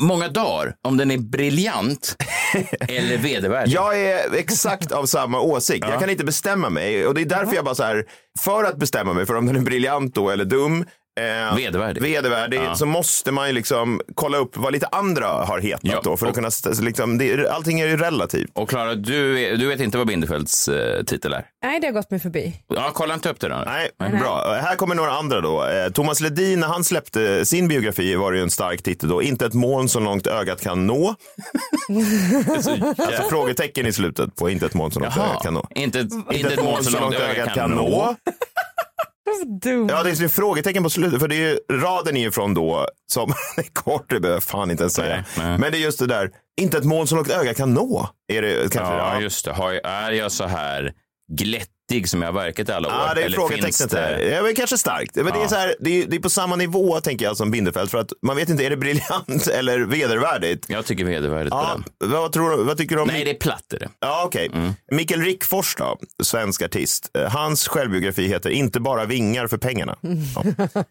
många 0.00 0.28
dagar 0.28 0.74
om 0.88 0.96
den 0.96 1.10
är 1.10 1.18
briljant 1.18 2.16
eller 2.80 3.18
vedervärdig. 3.18 3.72
Jag 3.72 4.00
är 4.00 4.34
exakt 4.34 4.92
av 4.92 5.06
samma 5.06 5.40
åsikt. 5.40 5.86
Jag 5.90 6.00
kan 6.00 6.10
inte 6.10 6.24
bestämma 6.24 6.70
mig 6.70 7.06
och 7.06 7.14
det 7.14 7.20
är 7.20 7.24
därför 7.24 7.54
jag 7.54 7.64
bara 7.64 7.74
så 7.74 7.82
här, 7.82 8.04
för 8.40 8.64
att 8.64 8.76
bestämma 8.76 9.12
mig 9.12 9.26
för 9.26 9.34
om 9.36 9.46
den 9.46 9.56
är 9.56 9.60
briljant 9.60 10.14
då 10.14 10.30
eller 10.30 10.44
dum, 10.44 10.84
eh, 11.20 11.56
Vedervärdig. 11.56 12.02
vedervärdig 12.02 12.60
så 12.74 12.86
måste 12.86 13.32
man 13.32 13.46
ju 13.46 13.52
liksom 13.52 14.00
kolla 14.14 14.38
upp 14.38 14.56
vad 14.56 14.72
lite 14.72 14.86
andra 14.86 15.26
har 15.26 15.58
hetat 15.58 15.80
Ja, 15.82 16.00
då 16.04 16.16
för 16.16 16.26
att 16.26 16.30
och- 16.30 16.34
kunna, 16.36 16.50
liksom, 16.86 17.18
det, 17.18 17.48
allting 17.50 17.80
är 17.80 17.86
ju 17.86 17.96
relativt. 17.96 18.50
Och 18.54 18.68
Klara, 18.68 18.94
du, 18.94 19.56
du 19.56 19.66
vet 19.66 19.80
inte 19.80 19.98
vad 19.98 20.06
Bindefelds 20.06 20.68
eh, 20.68 21.02
titel 21.04 21.32
är? 21.32 21.44
Nej, 21.62 21.80
det 21.80 21.86
har 21.86 21.92
gått 21.92 22.10
mig 22.10 22.20
förbi. 22.20 22.54
Ja, 22.68 22.90
kolla 22.94 23.14
inte 23.14 23.30
upp 23.30 23.40
det 23.40 23.48
då. 23.48 23.62
Nej, 23.66 23.90
bra. 24.20 24.58
Här 24.62 24.76
kommer 24.76 24.94
några 24.94 25.10
andra 25.12 25.40
då. 25.40 25.64
Eh, 25.66 25.92
Thomas 25.92 26.20
Ledin, 26.20 26.60
när 26.60 26.66
han 26.68 26.84
släppte 26.84 27.44
sin 27.44 27.68
biografi 27.68 28.14
var 28.14 28.32
det 28.32 28.38
ju 28.38 28.42
en 28.44 28.50
stark 28.50 28.82
titel 28.82 29.08
då. 29.08 29.22
Inte 29.22 29.46
ett 29.46 29.54
moln 29.54 29.88
så 29.88 30.00
långt 30.00 30.26
ögat 30.26 30.60
kan 30.60 30.86
nå. 30.86 31.14
alltså 32.98 33.22
frågetecken 33.30 33.86
i 33.86 33.92
slutet 33.92 34.36
på 34.36 34.50
inte 34.50 34.66
ett 34.66 34.74
moln 34.74 34.90
så 34.92 35.00
långt 35.00 35.16
ögat 35.16 35.42
kan 35.42 35.54
nå. 35.54 35.66
Inte, 35.74 36.00
ett- 36.00 36.12
inte 36.32 36.54
ett 36.54 36.64
moln 36.64 36.84
så 36.84 37.00
långt 37.00 37.14
ögat 37.14 37.54
kan 37.54 37.70
nå. 37.70 38.16
Dum. 39.62 39.88
Ja, 39.88 40.02
det 40.02 40.10
är 40.10 40.24
ett 40.24 40.32
frågetecken 40.32 40.82
på 40.82 40.90
slutet. 40.90 41.20
För 41.20 41.28
det 41.28 41.34
är 41.34 41.48
ju, 41.48 41.58
raden 41.78 42.16
är 42.16 42.20
ju 42.20 42.30
från 42.30 42.54
då, 42.54 42.86
som 43.12 43.30
är 43.56 43.72
kort, 43.72 44.10
det 44.10 44.20
behöver 44.20 44.40
fan 44.40 44.70
inte 44.70 44.82
ens 44.82 44.94
säga. 44.94 45.14
Nej, 45.14 45.24
nej. 45.38 45.58
Men 45.58 45.72
det 45.72 45.78
är 45.78 45.80
just 45.80 45.98
det 45.98 46.06
där, 46.06 46.30
inte 46.60 46.78
ett 46.78 46.84
mål 46.84 47.06
så 47.08 47.14
långt 47.16 47.30
öga 47.30 47.54
kan 47.54 47.74
nå. 47.74 48.08
Är 48.32 48.42
det 48.42 48.72
kanske? 48.72 48.94
Ja, 48.94 49.20
just 49.20 49.44
det. 49.44 49.52
Har, 49.52 49.72
är 49.72 50.10
jag 50.10 50.32
så 50.32 50.44
här 50.44 50.92
glättig 51.90 52.08
som 52.08 52.22
jag 52.22 52.28
har 52.28 52.32
verkat 52.40 52.68
i 52.68 52.72
alla 52.72 52.88
år? 52.88 52.94
Ja, 52.94 53.14
det 53.14 53.20
är 53.20 53.24
Eller 53.26 53.36
frågetecknet 53.36 53.90
det- 53.90 53.98
här. 54.00 54.18
Ja, 54.18 54.42
men 54.42 54.54
kanske 54.54 54.78
starkt. 54.78 55.16
Men 55.16 55.24
det, 55.24 55.30
är 55.32 55.42
Ja. 55.42 55.48
så 55.48 55.54
här, 55.54 55.74
det, 55.80 56.02
är, 56.02 56.06
det 56.06 56.16
är 56.16 56.20
på 56.20 56.30
samma 56.30 56.56
nivå, 56.56 57.00
tänker 57.00 57.24
jag, 57.24 57.36
som 57.36 57.50
Bindefeld. 57.50 57.90
För 57.90 57.98
att 57.98 58.12
man 58.22 58.36
vet 58.36 58.48
inte, 58.48 58.66
är 58.66 58.70
det 58.70 58.76
briljant 58.76 59.46
eller 59.54 59.78
vedervärdigt? 59.80 60.64
Jag 60.68 60.86
tycker 60.86 61.04
vedervärdigt 61.04 61.50
på 61.52 61.56
Ja, 61.56 61.80
den. 62.00 62.10
vad, 62.10 62.32
tror, 62.32 62.56
du- 62.56 62.62
vad 62.64 62.76
tycker 62.78 62.96
du 62.96 63.02
om... 63.02 63.08
Nej, 63.08 63.24
det 63.24 63.30
är 63.30 63.34
platt 63.34 63.72
är 63.72 63.78
det. 63.78 63.88
Ja, 64.00 64.22
okej. 64.26 64.50
Mikael 64.92 65.22
Rickfors 65.22 65.74
då, 65.76 65.98
svensk 66.22 66.62
artist. 66.62 67.10
Eh, 67.18 67.28
Hans 67.32 67.68
självbiografi 67.68 68.28
heter 68.28 68.50
Inte 68.50 68.80
bara 68.80 69.04
vingar 69.04 69.46
för 69.46 69.58
pengarna. 69.58 69.96
Ja. 70.34 70.44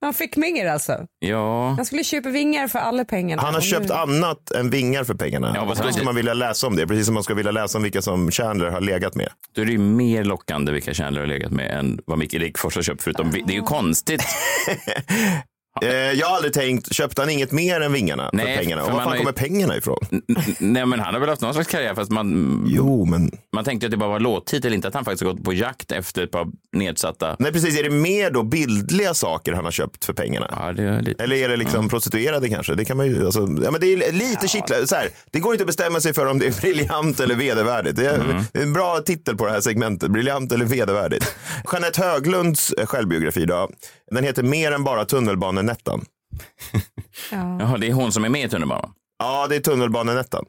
Han 0.00 0.14
fick 0.14 0.36
vingar 0.36 0.66
alltså. 0.72 0.98
Ja. 1.18 1.68
Han 1.76 1.84
skulle 1.86 2.04
köpa 2.04 2.28
vingar 2.28 2.68
för 2.68 2.78
alla 2.78 3.04
pengarna. 3.04 3.42
Han 3.42 3.54
har 3.54 3.60
nu- 3.60 3.66
köpt 3.66 3.90
annat 3.90 4.50
än 4.50 4.70
vingar 4.70 5.04
för 5.04 5.14
pengarna. 5.14 5.52
Ja, 5.54 5.64
vad 5.64 5.94
ska 5.94 6.04
man 6.04 6.14
vilja 6.14 6.34
läsa 6.34 6.66
om 6.66 6.76
det, 6.76 6.86
precis 6.86 7.06
som 7.06 7.14
man 7.14 7.22
ska 7.24 7.34
vilja 7.34 7.52
läsa 7.52 7.78
om 7.78 7.82
vilka 7.84 8.02
som 8.02 8.30
Chandler 8.30 8.70
har 8.70 8.80
legat 8.80 9.14
med. 9.14 9.28
Är 9.56 9.64
det 9.70 9.74
ju 9.74 9.78
mer 9.78 10.24
lockande 10.24 10.72
vilka 10.72 10.94
Chandler 10.94 11.20
har 11.20 11.28
legat 11.28 11.52
med 11.52 11.78
än 11.78 12.00
vad 12.04 12.18
Micke 12.18 12.34
Rickfors 12.34 12.74
har 12.74 12.82
köpt. 12.82 13.02
Förutom, 13.02 13.30
det 13.30 13.52
är 13.52 13.56
ju 13.56 13.62
konstigt. 13.62 14.22
Eh, 15.82 15.88
jag 15.90 16.26
har 16.26 16.36
aldrig 16.36 16.52
tänkt, 16.52 16.94
köpte 16.94 17.22
han 17.22 17.30
inget 17.30 17.52
mer 17.52 17.80
än 17.80 17.92
vingarna 17.92 18.30
Nej, 18.32 18.56
för 18.56 18.62
pengarna? 18.62 18.82
Och 18.82 18.88
var 18.88 18.94
man 18.96 19.02
fan 19.02 19.08
har 19.08 19.14
ju- 19.16 19.20
kommer 19.20 19.32
pengarna 19.32 19.76
ifrån? 19.76 19.98
Nej, 20.58 20.86
men 20.86 21.00
han 21.00 21.14
har 21.14 21.20
väl 21.20 21.28
haft 21.28 21.42
någon 21.42 21.54
slags 21.54 21.68
karriär 21.68 21.94
fast 21.94 22.10
man, 22.10 22.64
Jo, 22.66 23.04
men... 23.04 23.30
man 23.52 23.64
tänkte 23.64 23.86
att 23.86 23.90
det 23.90 23.96
bara 23.96 24.08
var 24.10 24.20
låttitel, 24.20 24.74
inte 24.74 24.88
att 24.88 24.94
han 24.94 25.04
faktiskt 25.04 25.22
gått 25.24 25.44
på 25.44 25.52
jakt 25.52 25.92
efter 25.92 26.22
ett 26.22 26.30
par 26.30 26.46
nedsatta. 26.76 27.36
Nej, 27.38 27.52
precis. 27.52 27.78
Är 27.78 27.82
det 27.82 27.90
mer 27.90 28.30
då 28.30 28.42
bildliga 28.42 29.14
saker 29.14 29.52
han 29.52 29.64
har 29.64 29.72
köpt 29.72 30.04
för 30.04 30.12
pengarna? 30.12 30.46
Ja, 30.56 30.72
det 30.72 30.82
är 30.82 31.02
lite. 31.02 31.24
Eller 31.24 31.36
är 31.36 31.48
det 31.48 31.56
liksom 31.56 31.88
prostituerade 31.88 32.48
kanske? 32.48 32.74
Det 32.74 32.84
kan 32.84 32.96
man 32.96 33.06
ju, 33.06 33.24
alltså, 33.24 33.40
ja, 33.64 33.70
men 33.70 33.80
det 33.80 33.86
är 33.86 34.12
lite 34.12 34.48
kittlande. 34.48 34.86
Så 34.86 34.94
här, 34.94 35.08
det 35.30 35.40
går 35.40 35.52
inte 35.54 35.62
att 35.62 35.66
bestämma 35.66 36.00
sig 36.00 36.14
för 36.14 36.26
om 36.26 36.38
det 36.38 36.46
är 36.46 36.60
briljant 36.60 37.20
eller 37.20 37.34
vedervärdigt. 37.34 37.96
Det 37.96 38.06
är, 38.06 38.14
Mm. 38.20 38.42
det 38.52 38.58
är 38.58 38.62
en 38.62 38.72
bra 38.72 38.98
titel 39.06 39.36
på 39.36 39.46
det 39.46 39.52
här 39.52 39.60
segmentet. 39.60 40.10
Briljant 40.10 40.52
eller 40.52 40.64
vedervärdigt. 40.64 41.34
Jeanette 41.72 42.02
Höglunds 42.02 42.72
eh, 42.72 42.86
självbiografi 42.86 43.44
då, 43.44 43.70
den 44.10 44.24
heter 44.24 44.42
Mer 44.42 44.72
än 44.72 44.84
bara 44.84 45.04
tunnelbanenettan. 45.04 46.04
Jaha, 47.30 47.78
det 47.78 47.86
är 47.88 47.92
hon 47.92 48.12
som 48.12 48.24
är 48.24 48.28
med 48.28 48.44
i 48.44 48.48
tunnelbanan. 48.48 48.92
Ja, 49.18 49.46
det 49.48 49.56
är 49.56 49.60
tunnelbanenettan. 49.60 50.44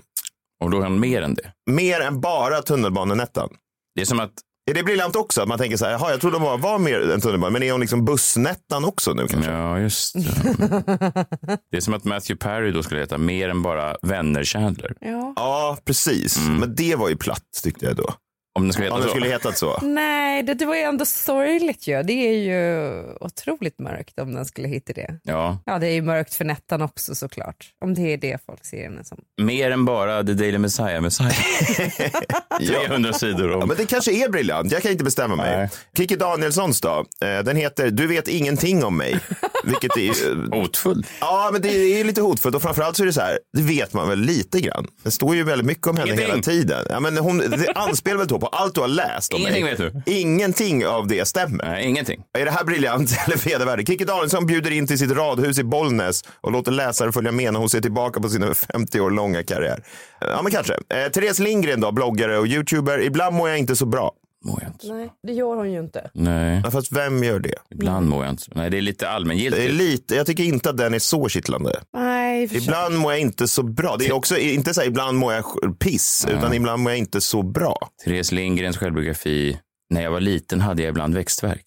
Och 0.63 0.71
då 0.71 0.77
är 0.77 0.81
han 0.81 0.99
mer 0.99 1.21
än 1.21 1.33
det. 1.33 1.51
Mer 1.71 1.99
än 1.99 2.21
bara 2.21 2.61
tunnelbanenettan. 2.61 3.49
Det 3.95 4.01
är 4.01 4.05
som 4.05 4.19
att 4.19 4.31
Är 4.69 4.73
det 4.73 4.83
briljant 4.83 5.15
också? 5.15 5.41
Att 5.41 5.47
man 5.47 5.57
tänker 5.57 5.77
så 5.77 5.85
här, 5.85 5.91
jaha, 5.91 6.11
jag 6.11 6.21
trodde 6.21 6.35
de 6.35 6.43
var, 6.43 6.57
var 6.57 6.79
mer 6.79 7.11
än 7.11 7.21
tunnelbanan, 7.21 7.53
men 7.53 7.63
är 7.63 7.71
hon 7.71 7.81
liksom 7.81 8.05
bussnettan 8.05 8.85
också 8.85 9.13
nu 9.13 9.27
kanske? 9.27 9.51
Ja, 9.51 9.79
just 9.79 10.13
det. 10.13 10.21
Det 11.71 11.77
är 11.77 11.81
som 11.81 11.93
att 11.93 12.03
Matthew 12.03 12.35
Perry 12.35 12.71
då 12.71 12.83
skulle 12.83 12.99
heta 12.99 13.17
mer 13.17 13.49
än 13.49 13.61
bara 13.61 13.97
vänner 14.01 14.43
Chandler. 14.43 14.93
Ja. 15.01 15.33
Ja, 15.35 15.77
precis. 15.85 16.39
Men 16.59 16.75
det 16.75 16.95
var 16.95 17.09
ju 17.09 17.17
platt 17.17 17.59
tyckte 17.63 17.85
jag 17.85 17.95
då. 17.95 18.13
Om 18.53 18.63
den 18.63 18.73
skulle 18.73 18.85
heta 18.85 18.95
Om 18.95 19.01
det 19.01 19.07
så. 19.07 19.09
skulle 19.11 19.27
hetat 19.27 19.57
så. 19.57 19.79
Nej, 19.81 20.43
det, 20.43 20.53
det 20.53 20.65
var 20.65 20.75
ju 20.75 20.81
ändå 20.81 21.05
sorgligt 21.05 21.87
ju. 21.87 22.03
Det 22.03 22.13
är 22.13 22.33
ju 22.33 22.91
otroligt 23.21 23.79
mörkt 23.79 24.19
om 24.19 24.33
den 24.33 24.45
skulle 24.45 24.67
hitta 24.67 24.93
det. 24.93 25.19
Ja, 25.23 25.57
Ja, 25.65 25.79
det 25.79 25.87
är 25.87 25.93
ju 25.93 26.01
mörkt 26.01 26.33
för 26.33 26.45
Nettan 26.45 26.81
också 26.81 27.15
såklart. 27.15 27.65
Om 27.85 27.93
det 27.93 28.01
är 28.13 28.17
det 28.17 28.37
folk 28.45 28.65
ser 28.65 28.83
henne 28.83 29.03
som. 29.03 29.17
mer 29.41 29.71
än 29.71 29.85
bara 29.85 30.23
The 30.23 30.33
Daily 30.33 30.57
Messiah. 30.57 31.01
Messiah. 31.01 31.31
300 32.59 33.13
sidor 33.13 33.51
Ja, 33.51 33.57
om. 33.57 33.67
men 33.67 33.77
det 33.77 33.85
kanske 33.85 34.11
är 34.25 34.29
briljant. 34.29 34.71
Jag 34.71 34.81
kan 34.81 34.91
inte 34.91 35.03
bestämma 35.03 35.35
mig. 35.35 35.57
Nej. 35.57 35.69
Kikki 35.97 36.15
Danielssons 36.15 36.81
då. 36.81 37.05
Eh, 37.25 37.43
Den 37.43 37.55
heter 37.55 37.91
Du 37.91 38.07
vet 38.07 38.27
ingenting 38.27 38.83
om 38.83 38.97
mig. 38.97 39.19
Vilket 39.63 39.97
är... 39.97 40.09
eh, 40.09 40.59
Hotfull. 40.61 41.05
Ja, 41.19 41.49
men 41.53 41.61
det 41.61 41.69
är 41.99 42.03
lite 42.03 42.21
hotfullt 42.21 42.55
och 42.55 42.61
framförallt 42.61 42.97
så 42.97 43.03
är 43.03 43.07
det 43.07 43.13
så 43.13 43.21
här, 43.21 43.39
det 43.57 43.61
vet 43.63 43.93
man 43.93 44.09
väl 44.09 44.19
lite 44.19 44.59
grann. 44.61 44.87
Det 45.03 45.11
står 45.11 45.35
ju 45.35 45.43
väldigt 45.43 45.65
mycket 45.67 45.87
om 45.87 45.97
henne 45.97 46.07
Ingenting. 46.11 46.29
hela 46.31 46.41
tiden. 46.43 46.85
Ja, 46.89 46.99
men 46.99 47.17
hon, 47.17 47.37
det 47.37 47.71
anspelar 47.75 48.17
väl 48.17 48.27
på 48.41 48.47
allt 48.47 48.75
du 48.75 48.81
har 48.81 48.87
läst 48.87 49.33
om 49.33 49.39
Ingenting 49.41 49.63
mig. 49.63 49.75
vet 49.75 50.05
du. 50.05 50.11
Ingenting 50.13 50.85
av 50.85 51.07
det 51.07 51.27
stämmer. 51.27 51.65
Nej, 51.65 51.85
ingenting. 51.87 52.21
Är 52.37 52.45
det 52.45 52.51
här 52.51 52.63
briljant 52.63 53.09
eller 53.25 53.37
vedervärdigt? 53.49 53.89
Kikki 53.89 54.03
Danielsson 54.05 54.45
bjuder 54.45 54.71
in 54.71 54.87
till 54.87 54.97
sitt 54.99 55.11
radhus 55.11 55.59
i 55.59 55.63
Bollnäs 55.63 56.23
och 56.41 56.51
låter 56.51 56.71
läsare 56.71 57.11
följa 57.11 57.31
med 57.31 57.53
när 57.53 57.59
hon 57.59 57.69
ser 57.69 57.81
tillbaka 57.81 58.19
på 58.19 58.29
sin 58.29 58.43
över 58.43 58.53
50 58.53 58.99
år 58.99 59.11
långa 59.11 59.43
karriär. 59.43 59.83
Ja, 60.19 60.41
men 60.41 60.51
kanske. 60.51 60.73
Eh, 60.73 61.11
Therese 61.11 61.39
Lindgren 61.39 61.81
då, 61.81 61.91
bloggare 61.91 62.37
och 62.37 62.47
youtuber. 62.47 63.01
Ibland 63.01 63.35
mår 63.35 63.49
jag 63.49 63.57
inte 63.59 63.75
så 63.75 63.85
bra. 63.85 64.11
Mår 64.45 64.59
jag 64.61 64.69
inte. 64.71 64.87
Nej, 64.93 65.09
det 65.27 65.33
gör 65.33 65.55
hon 65.55 65.71
ju 65.71 65.79
inte. 65.79 66.09
Nej, 66.13 66.61
Ja, 66.63 66.71
fast 66.71 66.91
vem 66.91 67.23
gör 67.23 67.39
det? 67.39 67.53
ibland 67.71 68.09
mår 68.09 68.23
jag 68.25 68.33
inte. 68.33 68.43
Nej, 68.55 68.69
det 68.69 68.77
är 68.77 68.81
lite 68.81 69.05
Det 69.05 69.09
är 69.09 69.13
allmängiltigt. 69.13 69.73
lite, 69.73 70.15
jag 70.15 70.25
tycker 70.25 70.43
inte 70.43 70.69
att 70.69 70.77
den 70.77 70.93
är 70.93 70.99
så 70.99 71.29
kittlande. 71.29 71.79
Nej, 71.93 72.10
för 72.49 72.55
Ibland 72.55 72.97
mår 72.97 73.11
jag 73.11 73.21
inte 73.21 73.47
så 73.47 73.63
bra. 73.63 73.95
Det 73.97 74.07
är 74.07 74.11
också 74.11 74.37
inte 74.37 74.73
så 74.73 74.81
här, 74.81 74.87
ibland 74.87 75.17
mår 75.17 75.33
jag 75.33 75.45
piss, 75.79 76.27
utan 76.29 76.53
ibland 76.53 76.83
mår 76.83 76.91
jag 76.91 76.99
inte 76.99 77.21
så 77.21 77.41
bra. 77.43 77.89
Therese 78.05 78.31
Lindgrens 78.31 78.77
självbiografi. 78.77 79.59
När 79.89 80.01
jag 80.01 80.11
var 80.11 80.19
liten 80.19 80.61
hade 80.61 80.81
jag 80.81 80.89
ibland 80.89 81.15
växtverk. 81.15 81.63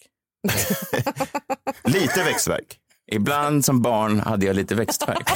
Lite 1.83 2.23
växtverk. 2.23 2.77
Ibland 3.11 3.65
som 3.65 3.81
barn 3.81 4.19
hade 4.19 4.45
jag 4.45 4.55
lite 4.55 4.75
växtverk. 4.75 5.27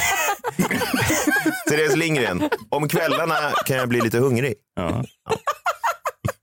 Therese 1.68 1.96
Lindgren, 1.96 2.48
om 2.68 2.88
kvällarna 2.88 3.36
kan 3.66 3.76
jag 3.76 3.88
bli 3.88 4.00
lite 4.00 4.18
hungrig. 4.18 4.54
Ja. 4.76 5.04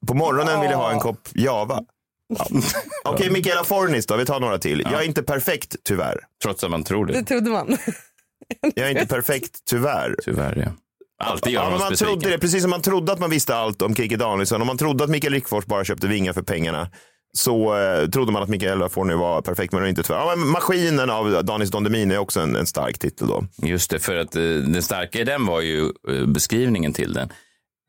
På 0.07 0.13
morgonen 0.13 0.61
vill 0.61 0.71
jag 0.71 0.77
ha 0.77 0.91
en 0.91 0.99
kopp 0.99 1.29
Java. 1.33 1.83
Ja. 2.37 2.45
Okej, 3.05 3.29
Michaela 3.31 3.63
Fornis 3.63 4.05
då, 4.05 4.17
vi 4.17 4.25
tar 4.25 4.39
några 4.39 4.57
till. 4.57 4.87
Jag 4.91 5.01
är 5.01 5.05
inte 5.05 5.23
perfekt, 5.23 5.75
tyvärr. 5.83 6.19
Trots 6.43 6.63
att 6.63 6.71
man 6.71 6.83
tror 6.83 7.05
det 7.05 7.13
det. 7.13 7.23
trodde 7.23 7.49
man. 7.51 7.77
Jag 8.75 8.87
är 8.87 8.91
inte 8.91 9.05
perfekt, 9.15 9.59
tyvärr. 9.69 10.15
Tyvärr, 10.23 10.63
ja. 10.65 10.71
Alltid 11.23 11.53
gör 11.53 11.63
Ja, 11.63 11.69
man 11.69 11.79
man 11.79 11.95
trodde 11.95 12.29
det, 12.29 12.37
precis 12.37 12.61
som 12.61 12.69
man 12.69 12.81
trodde 12.81 13.11
att 13.11 13.19
man 13.19 13.29
visste 13.29 13.55
allt 13.55 13.81
om 13.81 13.95
Kikki 13.95 14.15
Danielsson 14.15 14.61
och 14.61 14.67
man 14.67 14.77
trodde 14.77 15.03
att 15.03 15.09
Mikael 15.09 15.33
Rickfors 15.33 15.65
bara 15.65 15.83
köpte 15.85 16.07
vingar 16.07 16.33
för 16.33 16.41
pengarna. 16.41 16.89
Så 17.37 17.77
eh, 17.77 18.09
trodde 18.09 18.31
man 18.31 18.43
att 18.43 18.49
Mikaela 18.49 18.89
Forni 18.89 19.13
var 19.15 19.41
perfekt, 19.41 19.73
men 19.73 19.81
det 19.81 19.87
är 19.87 19.89
inte 19.89 20.03
tyvärr. 20.03 20.19
Ja, 20.19 20.35
men 20.37 20.47
Maskinen 20.47 21.09
av 21.09 21.45
Danis 21.45 21.71
Don 21.71 21.83
Demina 21.83 22.13
är 22.13 22.17
också 22.17 22.39
en, 22.39 22.55
en 22.55 22.65
stark 22.65 22.99
titel 22.99 23.27
då. 23.27 23.43
Just 23.61 23.91
det, 23.91 23.99
för 23.99 24.15
att 24.15 24.35
eh, 24.35 24.41
det 24.43 24.81
starka 24.81 25.19
i 25.19 25.23
den 25.23 25.45
var 25.45 25.61
ju 25.61 25.91
eh, 26.09 26.25
beskrivningen 26.25 26.93
till 26.93 27.13
den. 27.13 27.29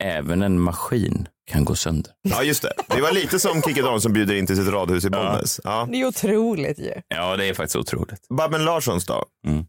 Även 0.05 0.43
en 0.43 0.61
maskin 0.61 1.29
kan 1.51 1.65
gå 1.65 1.75
sönder. 1.75 2.13
Ja, 2.23 2.43
just 2.43 2.63
det. 2.63 2.73
Det 2.89 3.01
var 3.01 3.13
lite 3.13 3.39
som 3.39 3.63
Kikki 3.63 3.81
Danielsson 3.81 4.13
bjuder 4.13 4.35
in 4.35 4.47
till 4.47 4.57
sitt 4.57 4.69
radhus 4.69 5.05
i 5.05 5.11
Bollnäs. 5.11 5.61
Ja. 5.65 5.89
Det 5.91 6.01
är 6.01 6.07
otroligt 6.07 6.79
ju. 6.79 6.93
Ja, 7.09 7.37
det 7.37 7.45
är 7.45 7.55
faktiskt 7.55 7.77
otroligt. 7.77 8.29
Babben 8.39 8.65
Larssons 8.65 9.07
då? 9.07 9.25
Mm. 9.47 9.65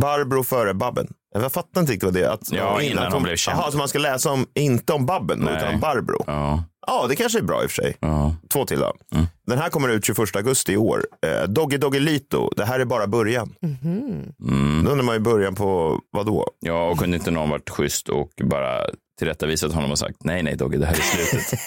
Barbro 0.00 0.42
före 0.44 0.74
Babben. 0.74 1.06
Jag 1.34 1.52
fattar 1.52 1.80
inte 1.80 1.92
riktigt 1.92 2.04
vad 2.04 2.14
det 2.14 2.22
är. 2.24 2.28
Att, 2.30 2.52
Ja, 2.52 2.82
innan 2.82 3.12
hon 3.12 3.22
blev 3.22 3.36
känd. 3.36 3.58
Jaha, 3.58 3.70
så 3.70 3.78
man 3.78 3.88
ska 3.88 3.98
läsa 3.98 4.30
om, 4.30 4.46
inte 4.54 4.92
om 4.92 5.06
Babben, 5.06 5.38
Nej. 5.38 5.56
utan 5.56 5.74
om 5.74 5.80
Barbro. 5.80 6.24
Ja, 6.26 6.64
Ja, 6.86 7.06
det 7.08 7.16
kanske 7.16 7.38
är 7.38 7.42
bra 7.42 7.62
i 7.62 7.66
och 7.66 7.70
för 7.70 7.82
sig. 7.82 7.96
ja. 8.00 8.34
Två 8.52 8.64
till 8.64 8.78
då. 8.80 8.92
Mm. 9.14 9.26
Den 9.46 9.58
här 9.58 9.68
kommer 9.68 9.88
ut 9.88 10.04
21 10.04 10.36
augusti 10.36 10.72
i 10.72 10.76
år. 10.76 11.02
Eh, 11.26 11.48
Doggy 11.48 11.76
Doggelito, 11.76 12.50
det 12.56 12.64
här 12.64 12.80
är 12.80 12.84
bara 12.84 13.06
början. 13.06 13.54
Mm. 13.82 14.84
Då 14.84 14.90
undrar 14.90 15.02
man 15.02 15.14
ju 15.14 15.18
början 15.20 15.54
på 15.54 15.98
vad 16.10 16.26
då? 16.26 16.46
Ja, 16.60 16.88
och 16.90 16.98
kunde 16.98 17.16
inte 17.16 17.30
någon 17.30 17.50
varit 17.50 17.70
schysst 17.70 18.08
och 18.08 18.30
bara 18.44 18.80
tillrättavisat 19.18 19.72
honom 19.72 19.90
och 19.90 19.98
sagt 19.98 20.16
nej, 20.24 20.42
nej 20.42 20.56
Dogge, 20.56 20.78
det 20.78 20.86
här 20.86 20.94
är 20.94 21.00
slutet. 21.00 21.60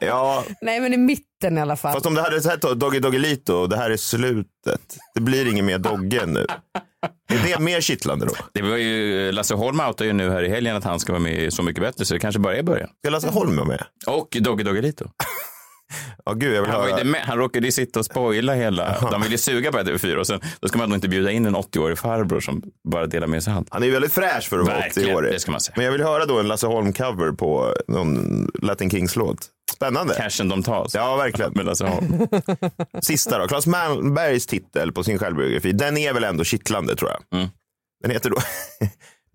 Ja, 0.00 0.44
Nej, 0.60 0.80
men 0.80 0.94
i 0.94 0.96
mitten 0.96 1.58
i 1.58 1.60
alla 1.60 1.76
fall. 1.76 1.92
fast 1.92 2.06
om 2.06 2.14
det 2.14 2.22
hade 2.22 2.50
hett 2.50 2.60
Doggy 2.80 2.98
Doggelito, 3.00 3.66
det 3.66 3.76
här 3.76 3.90
är 3.90 3.96
slutet. 3.96 4.96
Det 5.14 5.20
blir 5.20 5.50
ingen 5.50 5.66
mer 5.66 5.78
Dogge 5.78 6.26
nu. 6.26 6.46
Är 7.28 7.48
det 7.48 7.58
mer 7.58 7.80
kittlande 7.80 8.26
då? 8.26 8.32
Det 8.52 8.62
var 8.62 8.76
ju, 8.76 9.32
Lasse 9.32 9.54
Holm 9.54 9.80
outade 9.80 10.04
ju 10.06 10.12
nu 10.12 10.30
här 10.30 10.42
i 10.42 10.48
helgen 10.48 10.76
att 10.76 10.84
han 10.84 11.00
ska 11.00 11.12
vara 11.12 11.22
med 11.22 11.42
i 11.42 11.50
Så 11.50 11.62
mycket 11.62 11.82
bättre, 11.82 12.04
så 12.04 12.14
det 12.14 12.20
kanske 12.20 12.38
bara 12.38 12.56
är 12.56 12.62
början. 12.62 12.88
Ska 13.02 13.10
Lasse 13.10 13.28
Holm 13.28 13.56
vara 13.56 13.66
med? 13.66 13.84
Och 14.06 14.36
Dogge 14.40 14.64
Doggelito. 14.64 15.04
Ja, 16.24 16.32
gud, 16.32 16.66
Han, 16.66 16.80
var 16.80 16.88
höra. 16.88 17.04
med, 17.04 17.20
han 17.20 17.38
råkade 17.38 17.66
ju 17.66 17.72
sitta 17.72 17.98
och 17.98 18.04
spoila 18.04 18.54
hela, 18.54 19.00
de 19.10 19.22
ville 19.22 19.38
suga 19.38 19.72
på 19.72 19.78
TV4 19.78 20.16
och 20.16 20.26
sen 20.26 20.40
då 20.60 20.68
ska 20.68 20.78
man 20.78 20.88
nog 20.88 20.96
inte 20.96 21.08
bjuda 21.08 21.30
in 21.30 21.46
en 21.46 21.56
80-årig 21.56 21.98
farbror 21.98 22.40
som 22.40 22.62
bara 22.88 23.06
delar 23.06 23.26
med 23.26 23.42
sig 23.42 23.52
hand. 23.52 23.68
Han 23.70 23.82
är 23.82 23.86
ju 23.86 23.92
väldigt 23.92 24.12
fräsch 24.12 24.48
för 24.48 24.58
att 24.58 24.66
vara 24.66 24.76
80 24.78 24.84
Verkligen, 24.86 25.16
år. 25.16 25.22
det 25.22 25.40
ska 25.40 25.50
man 25.50 25.60
säga. 25.60 25.74
Men 25.76 25.84
jag 25.84 25.92
vill 25.92 26.02
höra 26.02 26.24
då 26.26 26.38
en 26.40 26.48
Lasse 26.48 26.66
Holm-cover 26.66 27.32
på 27.36 27.74
någon 27.88 28.46
Latin 28.62 28.90
Kings-låt. 28.90 29.38
Spännande. 29.74 30.14
Cashen 30.14 30.48
de 30.48 30.62
tas. 30.62 30.94
Ja, 30.94 31.16
verkligen. 31.16 31.52
Med 31.54 31.66
Lasse 31.66 31.86
Holm. 31.86 32.26
Sista 33.02 33.38
då. 33.38 33.46
Claes 33.48 33.66
Malmbergs 33.66 34.46
titel 34.46 34.92
på 34.92 35.04
sin 35.04 35.18
självbiografi, 35.18 35.72
den 35.72 35.96
är 35.96 36.12
väl 36.12 36.24
ändå 36.24 36.44
kittlande 36.44 36.96
tror 36.96 37.10
jag. 37.10 37.38
Mm. 37.40 37.50
Den 38.02 38.10
heter 38.10 38.30
då 38.30 38.36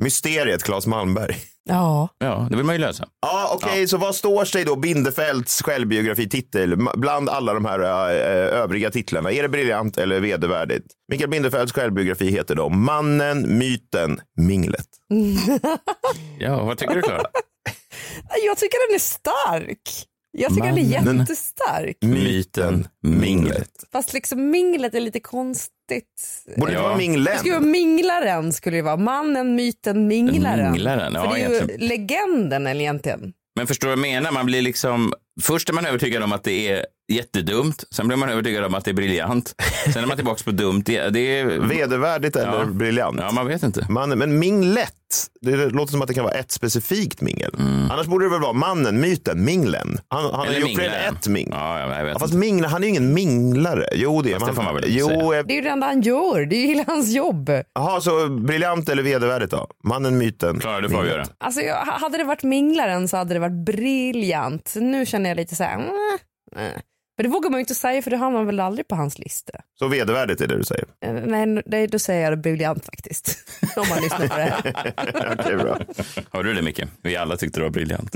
Mysteriet 0.02 0.64
Claes 0.64 0.88
Malmberg. 0.88 1.36
Ja. 1.64 2.10
Ja, 2.18 2.48
det 2.50 2.56
vill 2.56 2.66
man 2.66 2.76
ju 2.76 2.82
lösa. 2.82 3.08
Ja, 3.22 3.52
okej, 3.54 3.88
så 3.88 3.98
vad 3.98 4.16
står 4.16 4.46
sig 4.46 4.66
då 4.66 4.76
Bindefelds 4.76 5.62
självbiografititel 5.62 6.76
bland 6.96 7.30
alla 7.30 7.54
de 7.54 7.66
här 7.66 7.80
äh, 7.80 8.60
övriga 8.62 8.92
titlarna? 8.92 9.32
Är 9.32 9.44
det 9.44 9.50
briljant 9.50 9.98
eller 9.98 10.20
vedervärdigt? 10.20 10.86
Mikael 11.12 11.30
Bindefelds 11.30 11.74
självbiografi 11.74 12.32
heter 12.32 12.56
då 12.56 12.70
Mannen, 12.70 13.58
myten, 13.58 14.22
minglet. 14.38 14.88
Ja, 16.40 16.64
vad 16.64 16.78
tycker 16.78 16.96
du 16.96 17.02
Klara? 17.02 17.24
Jag 18.46 18.58
tycker 18.58 18.88
den 18.90 18.96
är 18.96 19.00
stark. 19.00 20.08
Jag 20.32 20.50
tycker 20.56 20.68
den 20.68 20.78
är 20.78 21.00
Mannen. 21.00 21.18
jättestark. 21.20 21.98
Myten, 22.02 22.88
minglet. 23.04 23.70
Fast 23.92 24.14
liksom 24.14 24.50
minglet 24.50 24.96
är 24.96 25.00
lite 25.00 25.20
konstigt. 25.20 25.72
Borde 26.58 26.72
det 26.72 26.78
Det 27.32 27.38
skulle 27.40 27.54
vara 27.56 27.66
minglaren 27.66 28.54
skulle 28.54 28.76
det 28.78 28.82
vara. 28.82 28.98
Mannen, 28.98 29.56
myten, 29.56 30.08
minglaren. 30.08 30.72
Minglaren, 30.72 31.14
ja, 31.14 31.24
För 31.24 31.34
det 31.34 31.42
är 31.42 31.50
ju 31.50 31.56
egentligen. 31.56 31.88
legenden 31.88 32.68
eller 32.68 32.82
egentligen. 32.82 33.34
Men 33.56 33.68
förstår 33.68 33.88
du 33.88 33.96
vad 33.96 34.08
jag 34.08 34.14
menar? 34.14 34.32
Man 34.32 34.46
blir 34.46 34.62
liksom, 34.62 35.14
först 35.42 35.70
är 35.70 35.74
man 35.74 35.86
övertygad 35.86 36.24
om 36.24 36.32
att 36.32 36.44
det 36.44 36.70
är 36.72 36.86
jättedumt, 37.12 37.84
sen 37.92 38.08
blir 38.08 38.18
man 38.18 38.30
övertygad 38.30 38.66
om 38.66 38.76
att 38.76 38.86
det 38.86 38.92
är 38.92 38.96
briljant. 38.96 39.56
Sen 39.94 40.04
är 40.04 40.08
man 40.08 40.16
tillbaka 40.18 40.44
på 40.44 40.52
dumt. 40.52 40.84
Det, 40.86 41.10
det 41.10 41.40
är... 41.40 41.46
Vedervärdigt 41.46 42.36
eller 42.36 42.60
Ja. 42.60 42.66
briljant? 42.66 43.18
Ja, 43.22 43.32
man 43.32 43.48
vet 43.48 43.64
inte. 43.64 43.86
Mannen, 43.90 44.18
men 44.20 44.40
minglet, 44.40 44.94
det 45.42 45.56
låter 45.56 45.92
som 45.92 46.02
att 46.02 46.08
det 46.08 46.14
kan 46.14 46.24
vara 46.24 46.34
ett 46.34 46.52
specifikt 46.52 47.22
mingel. 47.22 47.52
Annars 47.92 48.08
borde 48.08 48.26
det 48.26 48.30
väl 48.30 48.42
vara 48.42 48.54
mannen, 48.54 49.02
myten, 49.02 49.46
minglen. 49.46 50.00
Han, 50.08 50.24
han 50.24 50.34
har 50.34 50.54
gjort 50.54 50.64
minglaren. 50.64 51.16
ett 51.16 51.28
ming. 51.28 51.48
Ja, 51.52 51.80
jag 51.80 52.04
vet 52.04 52.14
Ja, 52.14 52.20
fast 52.20 52.34
inte. 52.34 52.46
mingla, 52.46 52.68
han 52.68 52.84
är 52.84 52.88
ju 52.88 52.90
ingen 52.90 53.14
minglare. 53.14 53.86
Jo, 53.94 54.22
det 54.22 54.30
är 54.34 54.40
Fast 54.40 54.52
det 54.52 54.56
får 54.56 54.64
man 54.64 54.76
väl 54.76 54.84
Jo, 54.88 55.08
säga. 55.08 55.20
eh, 55.40 55.46
Det 55.46 55.54
är 55.54 55.56
ju 55.56 55.62
det 55.62 55.70
enda 55.70 55.88
han 55.88 56.02
gör. 56.02 56.46
Det 56.46 56.56
är 56.56 56.62
ju 56.62 56.68
hela 56.68 56.84
hans 56.88 57.10
jobb. 57.10 57.50
Jaha, 57.76 58.02
så 58.02 58.28
briljant 58.30 58.90
eller 58.90 59.04
vedervärdigt 59.04 59.52
då? 59.52 59.68
Mannen, 59.84 60.18
myten, 60.18 60.60
Klara, 60.60 60.82
du 60.82 60.90
får 60.90 60.96
minglet. 60.98 61.14
avgöra. 61.14 61.28
Alltså, 61.38 61.62
hade 62.06 62.18
det 62.18 62.24
varit 62.24 62.44
minglaren 62.44 63.08
så 63.08 63.18
hade 63.18 63.34
det 63.34 63.40
varit 63.40 63.66
briljant. 63.66 64.74
Nu 64.76 65.06
känner 65.06 65.30
jag 65.30 65.31
lite 65.36 65.56
så 65.56 65.64
här... 65.64 65.76
"Mm, 65.76 65.90
eh." 66.56 66.82
Men 67.18 67.24
det 67.24 67.30
vågar 67.30 67.50
man 67.50 67.58
ju 67.58 67.62
inte 67.62 67.76
säga 67.76 68.02
för 68.02 68.12
det 68.12 68.18
har 68.18 68.32
man 68.32 68.46
väl 68.46 68.60
aldrig 68.60 68.88
på 68.88 68.96
hans 68.96 69.20
lista. 69.20 69.54
Så 69.80 69.88
vedervärdigt 69.88 70.42
är 70.42 70.48
det 70.48 70.58
du 70.58 70.64
säger? 70.64 70.86
Eh, 71.06 71.14
Nej, 71.14 71.64
det, 71.66 71.88
då 71.88 72.00
säger 72.00 72.22
jag 72.24 72.32
det 72.34 72.38
briljant 72.38 72.86
faktiskt. 72.86 73.38
Om 73.78 73.86
man 73.90 74.02
lyssnar 74.02 74.28
på 74.28 74.36
det 74.36 74.42
här. 74.42 74.94
Okej, 75.40 75.56
bra. 75.58 75.78
Hörde 76.32 76.50
du 76.50 76.54
det 76.56 76.62
Micke? 76.62 76.82
Vi 77.04 77.18
alla 77.18 77.38
tyckte 77.38 77.60
det 77.60 77.64
var 77.64 77.70
briljant. 77.72 78.16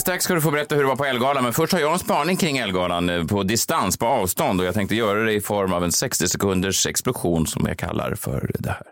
Strax 0.00 0.24
ska 0.24 0.34
du 0.34 0.40
få 0.40 0.50
berätta 0.50 0.74
hur 0.74 0.82
det 0.82 0.88
var 0.88 0.96
på 0.96 1.04
Elgalan, 1.04 1.44
men 1.44 1.52
först 1.52 1.72
har 1.72 1.80
jag 1.80 1.92
en 1.92 1.98
spaning 1.98 2.36
kring 2.36 2.58
Elgalan 2.58 3.08
eh, 3.10 3.24
på 3.24 3.42
distans, 3.42 3.96
på 3.96 4.06
avstånd 4.06 4.60
och 4.60 4.66
jag 4.66 4.74
tänkte 4.74 4.94
göra 4.96 5.22
det 5.24 5.32
i 5.32 5.40
form 5.40 5.72
av 5.72 5.84
en 5.84 5.92
60 5.92 6.28
sekunders 6.28 6.86
explosion 6.86 7.46
som 7.46 7.66
jag 7.66 7.78
kallar 7.78 8.14
för 8.14 8.50
det 8.58 8.70
här. 8.70 8.82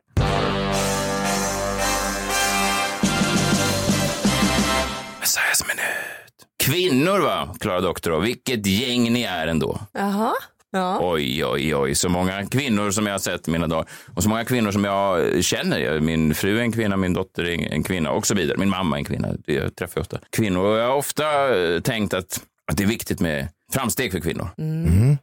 Kvinnor 6.67 7.19
va, 7.19 7.55
Klara 7.61 7.81
Doktorov, 7.81 8.23
vilket 8.23 8.67
gäng 8.67 9.13
ni 9.13 9.23
är 9.23 9.47
ändå. 9.47 9.81
Jaha. 9.93 10.33
Ja. 10.71 10.99
Oj, 11.03 11.45
oj, 11.45 11.77
oj, 11.77 11.95
så 11.95 12.09
många 12.09 12.47
kvinnor 12.47 12.91
som 12.91 13.07
jag 13.07 13.15
har 13.15 13.19
sett 13.19 13.49
i 13.49 13.51
mina 13.51 13.67
dagar. 13.67 13.89
Och 14.15 14.23
så 14.23 14.29
många 14.29 14.45
kvinnor 14.45 14.71
som 14.71 14.85
jag 14.85 15.45
känner. 15.45 16.01
Min 16.01 16.35
fru 16.35 16.59
är 16.59 16.63
en 16.63 16.73
kvinna, 16.73 16.97
min 16.97 17.13
dotter 17.13 17.45
är 17.45 17.73
en 17.73 17.83
kvinna 17.83 18.11
och 18.11 18.27
så 18.27 18.35
vidare. 18.35 18.57
Min 18.59 18.69
mamma 18.69 18.97
är 18.97 18.99
en 18.99 19.05
kvinna. 19.05 19.29
Jag 19.45 19.77
träffar 19.77 20.01
ofta 20.01 20.19
kvinnor. 20.31 20.65
Och 20.65 20.77
jag 20.77 20.89
har 20.89 20.97
ofta 20.97 21.59
eh, 21.59 21.81
tänkt 21.81 22.15
att, 22.15 22.41
att 22.71 22.77
det 22.77 22.83
är 22.83 22.89
viktigt 22.89 23.21
med 23.21 23.49
framsteg 23.73 24.13
för 24.13 24.21
kvinnor. 24.21 24.49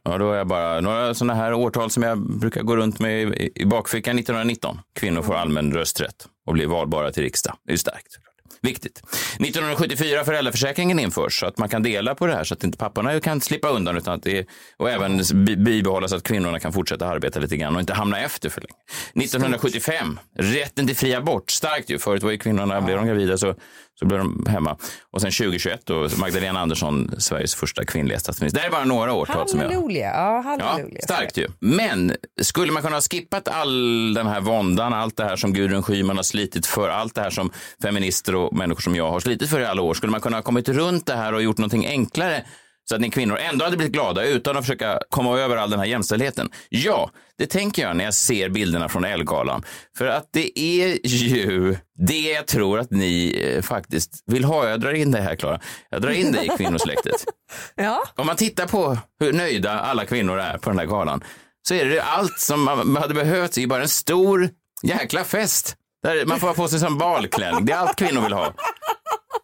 Ja, 0.02 0.18
då 0.18 0.28
har 0.28 0.34
jag 0.34 0.46
bara 0.46 0.80
några 0.80 1.14
sådana 1.14 1.34
här 1.34 1.52
årtal 1.54 1.90
som 1.90 2.02
jag 2.02 2.38
brukar 2.38 2.62
gå 2.62 2.76
runt 2.76 2.98
med 2.98 3.22
i, 3.22 3.50
i 3.54 3.64
bakfickan. 3.64 4.18
1919. 4.18 4.78
Kvinnor 4.94 5.22
får 5.22 5.34
allmän 5.34 5.72
rösträtt 5.72 6.26
och 6.46 6.52
blir 6.52 6.66
valbara 6.66 7.12
till 7.12 7.22
riksdag. 7.22 7.56
Det 7.66 7.72
är 7.72 7.76
starkt. 7.76 8.18
Viktigt. 8.64 9.02
1974 9.40 10.24
föräldraförsäkringen 10.24 10.98
införs 10.98 11.40
så 11.40 11.46
att 11.46 11.58
man 11.58 11.68
kan 11.68 11.82
dela 11.82 12.14
på 12.14 12.26
det 12.26 12.34
här 12.34 12.44
så 12.44 12.54
att 12.54 12.64
inte 12.64 12.78
papporna 12.78 13.20
kan 13.20 13.40
slippa 13.40 13.68
undan 13.68 13.96
utan 13.96 14.14
att 14.14 14.22
det 14.22 14.38
är, 14.38 14.46
och 14.76 14.90
även 14.90 15.22
bibehålla 15.64 16.08
så 16.08 16.16
att 16.16 16.22
kvinnorna 16.22 16.60
kan 16.60 16.72
fortsätta 16.72 17.06
arbeta 17.06 17.40
lite 17.40 17.56
grann 17.56 17.74
och 17.74 17.80
inte 17.80 17.94
hamna 17.94 18.20
efter 18.20 18.48
för 18.48 18.60
länge. 18.60 19.24
1975, 19.24 20.20
rätten 20.38 20.86
till 20.86 20.96
fri 20.96 21.14
abort, 21.14 21.50
starkt 21.50 21.90
ju. 21.90 21.98
Förut 21.98 22.22
var 22.22 22.30
ju 22.30 22.38
kvinnorna, 22.38 22.80
blev 22.80 22.96
de 22.96 23.06
gravida 23.06 23.38
så, 23.38 23.54
så 23.98 24.06
blev 24.06 24.18
de 24.20 24.46
hemma. 24.48 24.76
Och 25.10 25.20
sen 25.20 25.30
2021 25.30 25.80
då 25.84 26.08
Magdalena 26.16 26.60
Andersson, 26.60 27.10
Sveriges 27.18 27.54
första 27.54 27.84
kvinnliga 27.84 28.18
statsminister. 28.18 28.58
Det 28.58 28.62
här 28.62 28.68
är 28.68 28.72
bara 28.72 28.84
några 28.84 29.12
årtal 29.12 29.48
som 29.48 29.60
jag... 29.60 29.70
Halleluja. 29.70 30.06
Ja, 30.06 30.42
Ja, 30.58 30.66
halleluja. 30.68 31.00
starkt 31.02 31.36
ju. 31.36 31.48
Men 31.60 32.12
skulle 32.42 32.72
man 32.72 32.82
kunna 32.82 32.96
ha 32.96 33.00
skippat 33.00 33.48
all 33.48 34.14
den 34.14 34.26
här 34.26 34.40
våndan, 34.40 34.92
allt 34.92 35.16
det 35.16 35.24
här 35.24 35.36
som 35.36 35.52
Gudrun 35.52 35.82
Schyman 35.82 36.16
har 36.16 36.22
slitit 36.24 36.66
för, 36.66 36.88
allt 36.88 37.14
det 37.14 37.20
här 37.20 37.30
som 37.30 37.50
feminister 37.82 38.34
och 38.34 38.56
människor 38.56 38.80
som 38.82 38.96
jag 38.96 39.10
har 39.10 39.20
slitit 39.20 39.50
för 39.50 39.60
i 39.60 39.64
alla 39.64 39.82
år, 39.82 39.94
skulle 39.94 40.10
man 40.10 40.20
kunna 40.20 40.36
ha 40.36 40.42
kommit 40.42 40.68
runt 40.68 41.06
det 41.06 41.14
här 41.16 41.32
och 41.32 41.42
gjort 41.42 41.58
någonting 41.58 41.86
enklare 41.86 42.44
så 42.88 42.94
att 42.94 43.00
ni 43.00 43.10
kvinnor 43.10 43.38
ändå 43.38 43.64
hade 43.64 43.76
blivit 43.76 43.92
glada 43.92 44.24
utan 44.24 44.56
att 44.56 44.64
försöka 44.64 45.00
komma 45.10 45.38
över 45.38 45.56
all 45.56 45.70
den 45.70 45.78
här 45.78 45.86
jämställdheten? 45.86 46.50
Ja, 46.68 47.10
det 47.38 47.46
tänker 47.46 47.82
jag 47.82 47.96
när 47.96 48.04
jag 48.04 48.14
ser 48.14 48.48
bilderna 48.48 48.88
från 48.88 49.04
Elgalan. 49.04 49.64
För 49.98 50.06
att 50.06 50.28
det 50.32 50.58
är 50.60 50.98
ju 51.04 51.76
det 51.98 52.20
jag 52.32 52.46
tror 52.46 52.78
att 52.78 52.90
ni 52.90 53.42
eh, 53.44 53.62
faktiskt 53.62 54.10
vill 54.26 54.44
ha. 54.44 54.68
Jag 54.68 54.80
drar 54.80 54.92
in 54.92 55.10
dig 55.10 55.22
här, 55.22 55.36
Klara. 55.36 55.60
Jag 55.90 56.02
drar 56.02 56.10
in 56.10 56.32
dig 56.32 56.46
i 56.46 56.56
kvinnosläktet. 56.56 57.24
Ja. 57.76 58.04
Om 58.14 58.26
man 58.26 58.36
tittar 58.36 58.66
på 58.66 58.98
hur 59.20 59.32
nöjda 59.32 59.80
alla 59.80 60.04
kvinnor 60.04 60.38
är 60.38 60.58
på 60.58 60.70
den 60.70 60.78
här 60.78 60.86
galan 60.86 61.24
så 61.68 61.74
är 61.74 61.84
det 61.84 62.00
allt 62.02 62.38
som 62.38 62.64
man 62.64 62.96
hade 62.96 63.14
behövt 63.14 63.58
i 63.58 63.66
bara 63.66 63.82
en 63.82 63.88
stor 63.88 64.50
jäkla 64.82 65.24
fest. 65.24 65.76
Där 66.02 66.26
man 66.26 66.40
får 66.40 66.46
ha 66.46 66.54
på 66.54 66.68
sig 66.68 66.78
som 66.78 66.98
balklänning. 66.98 67.64
Det 67.64 67.72
är 67.72 67.76
allt 67.76 67.96
kvinnor 67.96 68.20
vill 68.20 68.32
ha. 68.32 68.46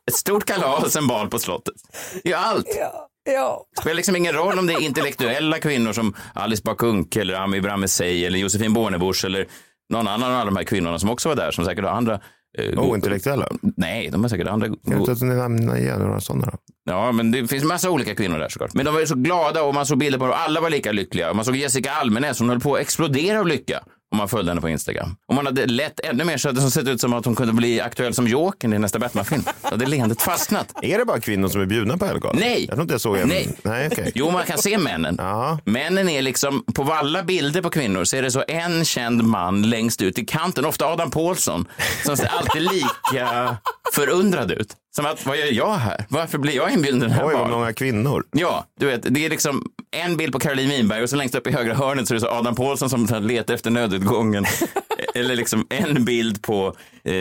Ett 0.09 0.15
stort 0.15 0.45
kalas, 0.45 0.97
en 0.97 1.07
bal 1.07 1.29
på 1.31 1.39
slottet. 1.39 1.75
Det 2.23 2.33
är 2.33 2.37
allt. 2.37 2.67
Ja. 2.79 3.10
Ja. 3.35 3.65
Det 3.77 3.81
spelar 3.81 3.97
liksom 3.97 4.17
ingen 4.17 4.33
roll 4.33 4.59
om 4.59 4.67
det 4.67 4.73
är 4.73 4.81
intellektuella 4.83 5.59
kvinnor 5.59 5.93
som 5.93 6.15
Alice 6.35 6.63
Bah 6.65 6.75
Kuhnke 6.75 7.21
eller 7.21 7.35
Ami 7.35 7.61
Bramesey 7.61 8.25
eller 8.25 8.39
Josefin 8.39 8.73
Bornebusch 8.73 9.25
eller 9.25 9.47
någon 9.93 10.09
annan 10.09 10.31
av 10.31 10.37
alla 10.37 10.45
de 10.45 10.57
här 10.57 10.65
kvinnorna 10.65 10.99
som 10.99 11.11
också 11.11 11.29
var 11.29 11.37
där 11.37 11.51
som 11.51 11.65
säkert 11.65 11.85
har 11.85 11.91
andra... 11.91 12.21
Eh, 12.59 12.79
Ointellektuella? 12.79 13.49
Nej, 13.77 14.09
de 14.13 14.23
har 14.23 14.29
säkert 14.29 14.47
andra... 14.49 14.67
Kan 14.67 15.05
du 15.05 15.13
inte 15.13 15.25
nämna 15.25 15.79
igen 15.79 15.99
några 15.99 16.21
sådana 16.21 16.47
då? 16.47 16.59
Ja, 16.85 17.13
men 17.13 17.31
det 17.31 17.49
finns 17.49 17.65
massa 17.65 17.91
olika 17.91 18.15
kvinnor 18.15 18.39
där 18.39 18.49
såklart. 18.49 18.75
Men 18.75 18.85
de 18.85 18.95
var 18.95 19.01
ju 19.01 19.07
så 19.07 19.15
glada 19.15 19.63
och 19.63 19.75
man 19.75 19.87
såg 19.87 19.99
bilder 19.99 20.19
på 20.19 20.25
dem 20.25 20.33
och 20.33 20.41
alla 20.41 20.61
var 20.61 20.71
lika 20.71 20.93
lyckliga. 20.93 21.31
Och 21.31 21.37
man 21.37 21.45
såg 21.45 21.57
Jessica 21.57 21.91
Almenäs, 21.93 22.39
hon 22.39 22.49
höll 22.49 22.61
på 22.61 22.75
att 22.75 22.81
explodera 22.81 23.41
av 23.41 23.47
lycka 23.47 23.81
om 24.11 24.19
man 24.19 24.29
följde 24.29 24.51
henne 24.51 24.61
på 24.61 24.69
Instagram. 24.69 25.17
Och 25.29 25.35
man 25.35 25.47
hade 25.47 25.67
lätt 25.67 26.01
ännu 26.01 26.25
mer 26.25 26.37
så 26.37 26.49
att 26.49 26.55
det 26.55 26.71
sett 26.71 26.89
ut 26.89 27.01
som 27.01 27.13
att 27.13 27.25
hon 27.25 27.35
kunde 27.35 27.53
bli 27.53 27.81
aktuell 27.81 28.15
som 28.15 28.29
Jokern 28.29 28.73
i 28.73 28.79
nästa 28.79 28.99
Batman-film. 28.99 29.43
Då 29.63 29.69
hade 29.69 29.87
leendet 29.87 30.23
fastnat. 30.23 30.75
Är 30.83 30.99
det 30.99 31.05
bara 31.05 31.21
kvinnor 31.21 31.49
som 31.49 31.61
är 31.61 31.67
bjudna 31.67 31.99
på 31.99 32.05
Elgalan? 32.05 32.37
Nej. 32.41 32.65
Jag 32.65 32.75
tror 32.75 32.83
inte 32.83 32.95
jag 32.95 33.01
såg 33.01 33.17
en. 33.17 33.29
Nej. 33.29 33.49
Nej, 33.63 33.89
okej. 33.93 34.13
Jo, 34.15 34.31
man 34.31 34.45
kan 34.47 34.59
se 34.59 34.79
männen. 34.79 35.17
Ja. 35.19 35.59
Männen 35.65 36.09
är 36.09 36.23
liksom, 36.23 36.65
på 36.75 36.93
alla 36.93 37.23
bilder 37.23 37.63
på 37.63 37.71
kvinnor 37.71 38.05
så 38.05 38.17
är 38.17 38.23
det 38.23 38.31
så 38.31 38.45
en 38.49 38.85
känd 38.85 39.25
man 39.25 39.63
längst 39.63 40.03
ut 40.03 40.19
i 40.19 40.25
kanten, 40.25 40.65
ofta 40.65 40.87
Adam 40.87 41.11
Pålsson, 41.11 41.69
som 42.05 42.17
ser 42.17 42.27
alltid 42.27 42.63
lika 42.63 43.57
förundrad 43.95 44.51
ut. 44.51 44.77
Som 44.97 45.07
att, 45.07 45.27
vad 45.27 45.37
gör 45.37 45.53
jag 45.53 45.73
här? 45.75 46.07
Varför 46.09 46.39
blir 46.39 46.57
jag 46.57 46.73
inbjuden 46.73 47.01
till 47.01 47.09
den 47.09 47.19
här 47.19 47.27
Oj, 47.27 47.35
vad 47.35 47.51
många 47.51 47.73
kvinnor. 47.73 48.25
Ja, 48.33 48.65
du 48.81 48.87
vet, 48.87 49.15
det 49.15 49.27
är 49.27 49.31
liksom 49.31 49.63
en 49.91 50.17
bild 50.17 50.33
på 50.33 50.39
Caroline 50.39 50.69
Winberg 50.71 51.03
och 51.03 51.11
så 51.11 51.17
längst 51.17 51.35
upp 51.35 51.47
i 51.47 51.53
högra 51.53 51.75
hörnet 51.75 52.09
så 52.09 52.15
är 52.15 52.17
det 52.17 52.21
så 52.21 52.29
Adam 52.29 52.55
Pålsson 52.55 52.91
som 52.91 53.07
letar 53.21 53.55
efter 53.55 53.71
nödutgången. 53.71 54.45
Eller 55.15 55.37
liksom 55.37 55.67
en 55.71 56.05
bild 56.05 56.43
på 56.43 56.77
eh, 57.05 57.15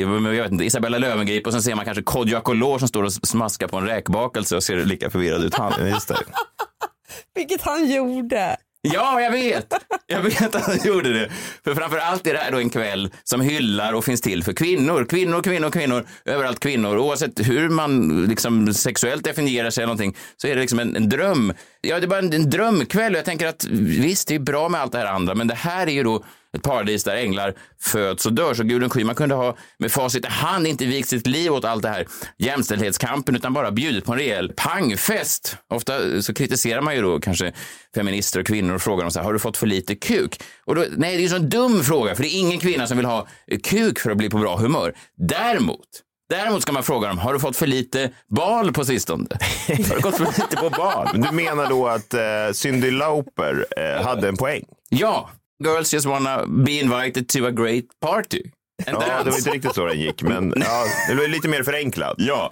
jag 0.00 0.20
vet 0.20 0.52
inte, 0.52 0.64
Isabella 0.64 0.98
Löwengrip 0.98 1.46
och 1.46 1.52
sen 1.52 1.62
ser 1.62 1.74
man 1.74 1.84
kanske 1.84 2.02
Kodjo 2.02 2.36
Akolor 2.36 2.78
som 2.78 2.88
står 2.88 3.02
och 3.02 3.12
smaskar 3.12 3.68
på 3.68 3.76
en 3.76 3.86
räkbakelse 3.86 4.56
och 4.56 4.62
ser 4.62 4.84
lika 4.84 5.10
förvirrad 5.10 5.44
ut. 5.44 5.54
Han. 5.54 5.88
Just 5.88 6.08
det. 6.08 6.16
Vilket 7.34 7.62
han 7.62 7.90
gjorde. 7.90 8.56
Ja, 8.84 9.20
jag 9.20 9.30
vet. 9.30 9.72
Jag 10.06 10.20
vet 10.20 10.54
att 10.54 10.66
han 10.66 10.78
gjorde 10.84 11.12
det. 11.12 11.30
För 11.64 11.74
framför 11.74 11.98
allt 11.98 12.26
är 12.26 12.32
det 12.32 12.38
här 12.38 12.50
då 12.52 12.58
en 12.58 12.70
kväll 12.70 13.10
som 13.24 13.40
hyllar 13.40 13.92
och 13.92 14.04
finns 14.04 14.20
till 14.20 14.44
för 14.44 14.52
kvinnor. 14.52 15.04
Kvinnor, 15.04 15.42
kvinnor, 15.42 15.70
kvinnor. 15.70 16.06
Överallt 16.24 16.60
kvinnor. 16.60 16.98
Oavsett 16.98 17.48
hur 17.48 17.68
man 17.68 18.24
liksom 18.26 18.74
sexuellt 18.74 19.24
definierar 19.24 19.70
sig 19.70 19.82
eller 19.82 19.94
någonting 19.94 20.16
så 20.36 20.46
är 20.48 20.54
det 20.54 20.60
liksom 20.60 20.78
en, 20.78 20.96
en 20.96 21.08
dröm. 21.08 21.52
Ja, 21.80 21.98
det 22.00 22.06
är 22.06 22.08
bara 22.08 22.18
en, 22.18 22.32
en 22.32 22.50
drömkväll 22.50 23.12
och 23.12 23.18
jag 23.18 23.24
tänker 23.24 23.46
att 23.46 23.64
visst, 23.70 24.28
det 24.28 24.34
är 24.34 24.38
bra 24.38 24.68
med 24.68 24.80
allt 24.80 24.92
det 24.92 24.98
här 24.98 25.06
andra, 25.06 25.34
men 25.34 25.46
det 25.46 25.54
här 25.54 25.86
är 25.86 25.92
ju 25.92 26.02
då 26.02 26.24
ett 26.56 26.62
paradis 26.62 27.04
där 27.04 27.16
änglar 27.16 27.54
föds 27.80 28.26
och 28.26 28.32
dör. 28.32 28.54
Så 28.54 28.64
Gudrun 28.64 28.90
Schyman 28.90 29.14
kunde 29.14 29.34
ha 29.34 29.56
med 29.78 29.92
facit 29.92 30.24
i 30.24 30.28
hand 30.28 30.66
inte 30.66 30.86
vikt 30.86 31.08
sitt 31.08 31.26
liv 31.26 31.52
åt 31.52 31.64
allt 31.64 31.82
det 31.82 31.88
här 31.88 32.06
jämställdhetskampen 32.38 33.36
utan 33.36 33.52
bara 33.52 33.70
bjudit 33.70 34.04
på 34.04 34.12
en 34.12 34.18
rejäl 34.18 34.52
pangfest. 34.56 35.56
Ofta 35.68 36.22
så 36.22 36.34
kritiserar 36.34 36.80
man 36.80 36.94
ju 36.94 37.02
då 37.02 37.20
kanske 37.20 37.52
feminister 37.94 38.40
och 38.40 38.46
kvinnor 38.46 38.74
och 38.74 38.82
frågar 38.82 39.04
dem 39.04 39.10
så 39.10 39.18
här, 39.18 39.24
har 39.24 39.32
du 39.32 39.38
fått 39.38 39.56
för 39.56 39.66
lite 39.66 39.94
kuk? 39.94 40.42
Och 40.64 40.74
då, 40.74 40.84
nej, 40.96 41.10
det 41.10 41.16
är 41.16 41.18
ju 41.18 41.24
en 41.24 41.30
sån 41.30 41.48
dum 41.48 41.84
fråga 41.84 42.14
för 42.14 42.22
det 42.22 42.34
är 42.34 42.38
ingen 42.38 42.58
kvinna 42.58 42.86
som 42.86 42.96
vill 42.96 43.06
ha 43.06 43.26
eh, 43.46 43.58
kuk 43.58 43.98
för 43.98 44.10
att 44.10 44.16
bli 44.16 44.30
på 44.30 44.38
bra 44.38 44.56
humör. 44.56 44.94
Däremot 45.16 45.86
Däremot 46.32 46.62
ska 46.62 46.72
man 46.72 46.82
fråga 46.82 47.08
dem, 47.08 47.18
har 47.18 47.32
du 47.32 47.40
fått 47.40 47.56
för 47.56 47.66
lite 47.66 48.10
bal 48.28 48.72
på 48.72 48.84
sistone? 48.84 49.26
Har 49.68 49.94
du 49.94 50.00
gått 50.00 50.16
för 50.16 50.24
lite 50.24 50.56
på 50.56 50.70
bal? 50.70 51.08
Du 51.14 51.32
menar 51.32 51.68
då 51.68 51.86
att 51.86 52.14
eh, 52.14 52.52
Cyndi 52.52 52.90
Lauper 52.90 53.66
eh, 53.76 54.04
hade 54.04 54.28
en 54.28 54.36
poäng? 54.36 54.64
Ja, 54.88 55.30
girls 55.62 55.94
just 55.94 56.06
wanna 56.06 56.46
be 56.46 56.72
invited 56.72 57.28
to 57.28 57.46
a 57.46 57.50
great 57.50 57.84
party. 58.00 58.42
And 58.86 58.96
ja, 59.08 59.22
det 59.24 59.30
var 59.30 59.38
inte 59.38 59.50
riktigt 59.50 59.74
så 59.74 59.86
den 59.86 60.00
gick, 60.00 60.22
men 60.32 60.54
ja, 60.56 60.84
det 61.08 61.14
var 61.14 61.28
lite 61.28 61.48
mer 61.48 61.62
förenklat. 61.62 62.14
Ja. 62.18 62.50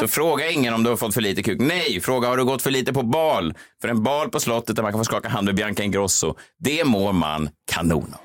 Så 0.00 0.08
fråga 0.08 0.50
ingen 0.50 0.74
om 0.74 0.82
du 0.82 0.90
har 0.90 0.96
fått 0.96 1.14
för 1.14 1.20
lite 1.20 1.42
kuk. 1.42 1.60
Nej, 1.60 2.00
fråga 2.00 2.28
har 2.28 2.36
du 2.36 2.44
gått 2.44 2.62
för 2.62 2.70
lite 2.70 2.92
på 2.92 3.02
bal? 3.02 3.54
För 3.80 3.88
en 3.88 4.02
bal 4.02 4.30
på 4.30 4.40
slottet 4.40 4.76
där 4.76 4.82
man 4.82 4.92
kan 4.92 5.00
få 5.00 5.04
skaka 5.04 5.28
hand 5.28 5.44
med 5.44 5.54
Bianca 5.54 5.82
Ingrosso, 5.82 6.34
det 6.58 6.84
mår 6.84 7.12
man 7.12 7.48
kanon 7.72 8.14
av. 8.14 8.20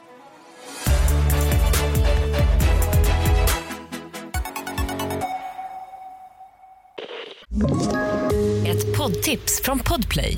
Ett 8.67 8.97
poddtips 8.97 9.61
från 9.63 9.79
Podplay. 9.79 10.37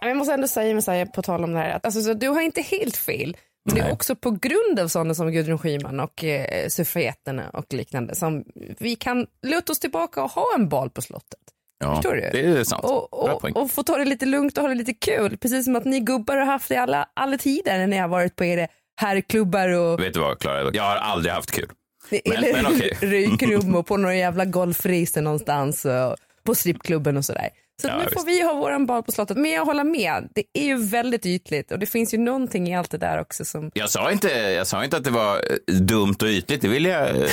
Jag 0.00 0.16
måste 0.16 0.34
ändå 0.34 0.48
säga, 0.48 0.74
Messiah, 0.74 1.08
på 1.08 1.22
tal 1.22 1.44
om 1.44 1.52
det 1.52 1.58
här, 1.58 1.70
att 1.70 1.84
alltså, 1.84 2.02
så 2.02 2.14
du 2.14 2.28
har 2.28 2.40
inte 2.40 2.62
helt 2.62 2.96
fel. 2.96 3.36
Men 3.64 3.74
det 3.74 3.80
är 3.80 3.92
också 3.92 4.16
på 4.16 4.30
grund 4.30 4.80
av 4.80 4.88
sådana 4.88 5.14
som 5.14 5.32
Gudrun 5.32 5.58
Schyman 5.58 6.00
och 6.00 6.24
eh, 6.24 6.68
suffragetterna 6.68 7.50
och 7.52 7.72
liknande 7.72 8.14
som 8.14 8.44
vi 8.78 8.96
kan 8.96 9.26
luta 9.46 9.72
oss 9.72 9.78
tillbaka 9.80 10.22
och 10.22 10.30
ha 10.30 10.46
en 10.54 10.68
bal 10.68 10.90
på 10.90 11.02
slottet. 11.02 11.40
Ja, 11.84 11.94
Förstår 11.94 12.14
du? 12.14 12.20
det 12.20 12.40
är 12.40 12.64
sant. 12.64 12.84
Och, 12.84 13.14
och, 13.14 13.56
och 13.56 13.70
få 13.70 13.82
ta 13.82 13.96
det 13.98 14.04
lite 14.04 14.26
lugnt 14.26 14.58
och 14.58 14.62
ha 14.62 14.68
det 14.68 14.74
lite 14.74 14.94
kul. 14.94 15.36
Precis 15.36 15.64
som 15.64 15.76
att 15.76 15.84
ni 15.84 16.00
gubbar 16.00 16.36
har 16.36 16.44
haft 16.46 16.68
det 16.68 16.76
alla, 16.76 17.08
alla 17.14 17.38
tider 17.38 17.78
när 17.78 17.86
ni 17.86 17.96
har 17.96 18.08
varit 18.08 18.36
på 18.36 18.44
era 18.44 18.66
herrklubbar 19.00 19.68
och 19.68 20.00
Vet 20.00 20.14
du 20.14 20.20
vad, 20.20 20.38
Klara? 20.38 20.70
Jag 20.72 20.82
har 20.82 20.96
aldrig 20.96 21.34
haft 21.34 21.50
kul. 21.50 21.68
Men- 22.10 22.20
eller 22.34 22.52
men 22.52 22.66
okej. 22.66 22.98
rökrum 23.00 23.74
och 23.74 23.86
på 23.86 23.96
några 23.96 24.16
jävla 24.16 24.44
golfresor 24.44 25.20
någonstans 25.20 25.84
och 25.84 26.16
på 26.44 26.54
strippklubben 26.54 27.16
och 27.16 27.24
sådär. 27.24 27.48
Så 27.82 27.88
Ja, 27.88 27.96
nu 27.98 28.04
visst. 28.04 28.14
får 28.14 28.26
vi 28.26 28.42
ha 28.42 28.54
våran 28.54 28.86
bal 28.86 29.02
på 29.02 29.12
slottet. 29.12 29.36
Men 29.36 29.50
jag 29.50 29.64
håller 29.64 29.84
med, 29.84 30.28
det 30.34 30.42
är 30.54 30.64
ju 30.64 30.76
väldigt 30.86 31.26
ytligt 31.26 31.72
och 31.72 31.78
det 31.78 31.86
finns 31.86 32.14
ju 32.14 32.18
någonting 32.18 32.68
i 32.68 32.76
allt 32.76 32.90
det 32.90 32.98
där 32.98 33.20
också 33.20 33.44
som 33.44 33.70
Jag 33.74 33.90
sa, 33.90 34.12
inte, 34.12 34.28
jag 34.28 34.66
sa 34.66 34.84
inte 34.84 34.96
att 34.96 35.04
det 35.04 35.10
var 35.10 35.34
eh, 35.36 35.74
dumt 35.74 36.14
och 36.22 36.28
ytligt, 36.28 36.60
det 36.62 36.68
vill 36.68 36.84
jag 36.84 37.08
eh, 37.08 37.26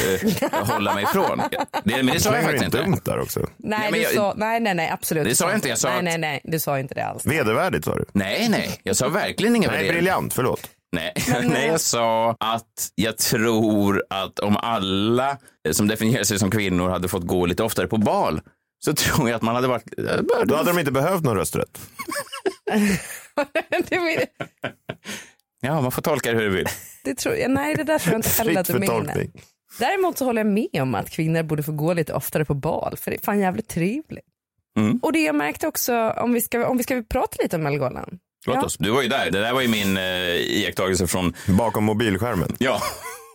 hålla 0.51 0.93
mig 0.95 1.03
ifrån. 1.03 1.41
Det, 1.84 1.95
men 2.03 2.05
det 2.05 2.19
sa 2.19 2.34
jag 2.36 2.43
faktiskt 2.43 2.62
in 2.62 2.65
inte. 2.65 2.77
dumt 2.84 2.99
där 3.05 3.19
också. 3.19 3.47
Nej, 3.58 3.91
du 3.91 3.97
jag- 4.01 4.12
sa, 4.13 4.34
nej, 4.38 4.60
nej, 4.60 4.73
nej, 4.75 4.89
absolut. 4.89 5.25
Det 5.27 5.36
sa 5.36 5.45
jag 5.49 5.58
inte, 5.58 5.69
jag 5.69 5.77
sa 5.77 5.89
nej, 5.89 6.01
nej, 6.03 6.17
nej, 6.17 6.41
du 6.43 6.60
sa 6.60 6.79
inte 6.79 6.93
det 6.95 7.05
alls. 7.05 7.25
Vedervärdigt 7.25 7.86
sa 7.86 7.95
du. 7.95 8.05
Nej, 8.13 8.49
nej, 8.49 8.79
jag 8.84 8.95
sa 8.95 9.10
verkligen 9.10 9.55
inga 9.55 9.71
Nej, 9.71 9.89
briljant, 9.91 10.34
förlåt. 10.34 10.69
Nej, 10.95 11.13
nej, 11.43 11.67
jag 11.67 11.81
sa 11.81 12.36
att 12.39 12.89
jag 12.95 13.17
tror 13.17 14.03
att 14.10 14.39
om 14.39 14.58
alla 14.58 15.38
som 15.71 15.88
definierar 15.88 16.23
sig 16.23 16.39
som 16.39 16.51
kvinnor 16.51 16.89
hade 16.89 17.08
fått 17.08 17.23
gå 17.27 17.45
lite 17.45 17.63
oftare 17.63 17.88
på 17.88 17.97
bal 17.97 18.41
så 18.86 18.93
tror 18.93 19.30
jag 19.30 19.36
att 19.36 19.41
man 19.41 19.56
hade 19.56 19.67
varit... 19.67 19.84
Då 20.45 20.56
hade 20.56 20.71
de 20.71 20.80
inte 20.80 20.91
behövt 20.91 21.24
någon 21.24 21.36
rösträtt. 21.38 21.80
Ja, 25.62 25.82
man 25.82 25.91
får 25.91 26.02
tolka 26.02 26.32
det 26.32 26.38
hur 26.38 26.43
du 26.43 26.50
vill. 26.50 26.65
det 27.04 27.15
tror 27.15 27.36
jag, 27.36 27.52
nej, 27.52 27.76
det 27.76 27.84
där 27.84 28.00
tror 28.00 28.13
jag 28.13 28.17
inte 28.19 28.30
heller 28.30 28.60
att 28.60 28.67
du 28.67 28.74
för 28.74 28.80
menar. 28.80 28.93
tolkning. 28.93 29.32
Däremot 29.80 30.17
så 30.17 30.26
håller 30.26 30.39
jag 30.43 30.52
med 30.54 30.82
om 30.82 30.95
att 30.95 31.10
kvinnor 31.10 31.43
borde 31.43 31.63
få 31.63 31.71
gå 31.71 31.93
lite 31.93 32.13
oftare 32.13 32.45
på 32.45 32.54
bal, 32.54 32.98
för 32.98 33.12
det 33.12 33.17
är 33.17 33.21
fan 33.21 33.39
jävligt 33.39 33.67
trevligt. 33.67 34.26
Mm. 34.78 35.00
Och 35.04 35.13
det 35.13 35.19
jag 35.19 35.36
märkte 35.36 35.67
också, 35.67 36.10
om 36.10 36.34
vi 36.34 36.41
ska, 36.41 36.67
om 36.67 36.78
vi 36.78 36.84
ska 36.84 37.04
prata 37.10 37.43
lite 37.43 37.56
om 37.56 37.63
Mellogalan. 37.63 38.19
Låt 38.48 38.56
Ja. 38.56 38.63
oss. 38.63 38.78
Du 38.78 38.89
var 38.91 39.02
ju 39.02 39.08
där. 39.08 39.32
Det 39.32 39.41
där 39.41 39.54
var 39.54 39.62
ju 39.62 39.67
min 39.67 39.98
eh, 39.98 40.04
iakttagelse 40.36 41.08
från... 41.08 41.34
Bakom 41.48 41.84
mobilskärmen. 41.84 42.56
Ja, 42.60 42.82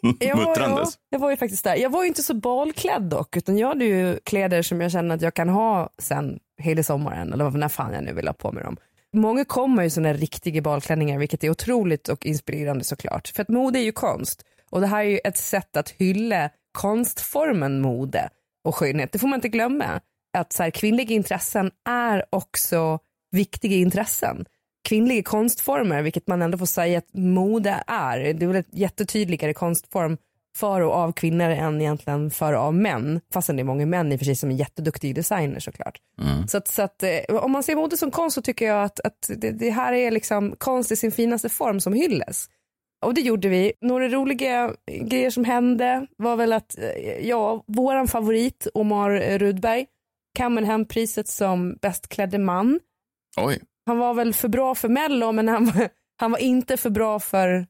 Ja, 0.19 0.37
muttrandes. 0.37 0.95
ja, 0.95 1.01
jag 1.11 1.19
var 1.19 1.31
ju 1.31 1.37
faktiskt 1.37 1.65
där. 1.65 1.77
Jag 1.77 1.91
var 1.91 2.03
ju 2.03 2.09
inte 2.09 2.23
så 2.23 2.35
balklädd 2.35 3.03
dock, 3.03 3.37
utan 3.37 3.59
jag 3.59 3.69
hade 3.69 3.85
ju 3.85 4.19
kläder 4.25 4.63
som 4.63 4.81
jag 4.81 4.93
känner 4.93 5.15
att 5.15 5.23
jag 5.23 5.35
kan 5.35 5.49
ha 5.49 5.91
sen 5.99 6.39
hela 6.63 6.83
sommaren, 6.83 7.33
eller 7.33 7.51
när 7.51 7.69
fan 7.69 7.93
jag 7.95 8.05
nu 8.05 8.13
vill 8.13 8.27
ha 8.27 8.35
på 8.35 8.53
mig 8.53 8.65
dem. 8.65 8.77
Många 9.13 9.45
kommer 9.45 9.83
ju 9.83 9.91
sådana 9.91 10.13
riktiga 10.13 10.63
balklänningar, 10.63 11.19
vilket 11.19 11.45
är 11.45 11.51
otroligt 11.51 12.09
och 12.09 12.27
inspirerande 12.27 12.85
såklart. 12.85 13.29
För 13.29 13.43
att 13.43 13.49
mode 13.49 13.79
är 13.79 13.83
ju 13.83 13.93
konst 13.93 14.45
och 14.71 14.81
det 14.81 14.87
här 14.87 15.01
är 15.01 15.09
ju 15.09 15.19
ett 15.25 15.37
sätt 15.37 15.77
att 15.77 15.91
hylla 15.91 16.51
konstformen 16.73 17.81
mode 17.81 18.31
och 18.65 18.77
skönhet. 18.77 19.13
Det 19.13 19.19
får 19.19 19.29
man 19.29 19.37
inte 19.37 19.49
glömma. 19.49 20.01
Att 20.39 20.53
så 20.53 20.63
här, 20.63 20.71
kvinnliga 20.71 21.15
intressen 21.15 21.71
är 21.89 22.25
också 22.31 22.99
viktiga 23.31 23.77
intressen. 23.77 24.45
Kvinnliga 24.88 25.23
konstformer, 25.23 26.03
vilket 26.03 26.27
man 26.27 26.43
ändå 26.43 26.59
får 26.59 26.66
säga 26.66 26.99
att 26.99 27.14
mode 27.14 27.83
är. 27.87 28.19
Det 28.19 28.45
är 28.45 28.47
väl 28.47 28.57
ett 28.57 28.69
jättetydligare 28.71 29.55
konstform 29.55 30.16
för 30.57 30.81
och 30.81 30.93
av 30.93 31.12
kvinnor 31.12 31.51
än 31.51 31.81
egentligen 31.81 32.31
för 32.31 32.53
och 32.53 32.61
av 32.61 32.75
män. 32.75 33.21
Fastän 33.33 33.57
det 33.57 33.62
är 33.62 33.64
många 33.64 33.87
män 33.87 34.12
i 34.12 34.16
och 34.16 34.21
för 34.21 34.25
sig 34.25 34.37
som 34.37 34.51
är 34.51 34.55
jätteduktiga 34.55 35.14
designers 35.14 35.64
såklart. 35.64 35.99
Så 36.49 36.59
att, 36.59 36.69
så 36.69 36.83
att, 36.83 37.03
eh, 37.03 37.11
om 37.29 37.53
man 37.53 37.62
ser 37.62 37.77
mode 37.77 37.97
som 37.97 38.11
konst 38.11 38.35
så 38.35 38.43
tycker 38.43 38.66
jag 38.66 38.85
att, 38.85 39.01
att 39.01 39.31
det, 39.37 39.51
det 39.51 39.71
här 39.71 39.93
är 39.93 40.11
liksom 40.11 40.55
konst 40.59 40.93
i 40.93 40.97
sin 40.97 41.12
finaste 41.12 41.49
form 41.49 41.81
som 41.81 41.93
hylles. 41.93 42.49
Och 43.07 43.14
det 43.14 43.21
gjorde 43.21 43.49
vi. 43.49 43.73
Några 43.81 44.09
roliga 44.09 44.75
grejer 45.01 45.31
som 45.31 45.45
hände 45.45 46.07
var 46.16 46.37
väl 46.37 46.53
att 46.53 46.79
eh, 46.79 47.29
ja, 47.29 47.64
våran 47.66 48.09
favorit 48.09 48.66
Omar 48.75 49.38
Rudberg 49.38 49.87
kammade 50.38 50.66
hem 50.66 50.85
priset 50.85 51.29
som 51.29 51.77
bäst 51.83 52.09
klädde 52.09 52.38
man. 52.38 52.81
Oj. 53.37 53.61
Han 53.90 53.98
var 53.98 54.14
väl 54.14 54.35
för 54.35 54.48
bra 54.48 54.74
för 54.74 54.88
Mello 54.88 55.33
men 55.33 55.48
han 55.48 55.64
var, 55.66 55.88
han 56.16 56.31
var 56.31 56.38
inte 56.38 56.76
för 56.76 56.90
bra 56.90 57.20
för 57.20 57.66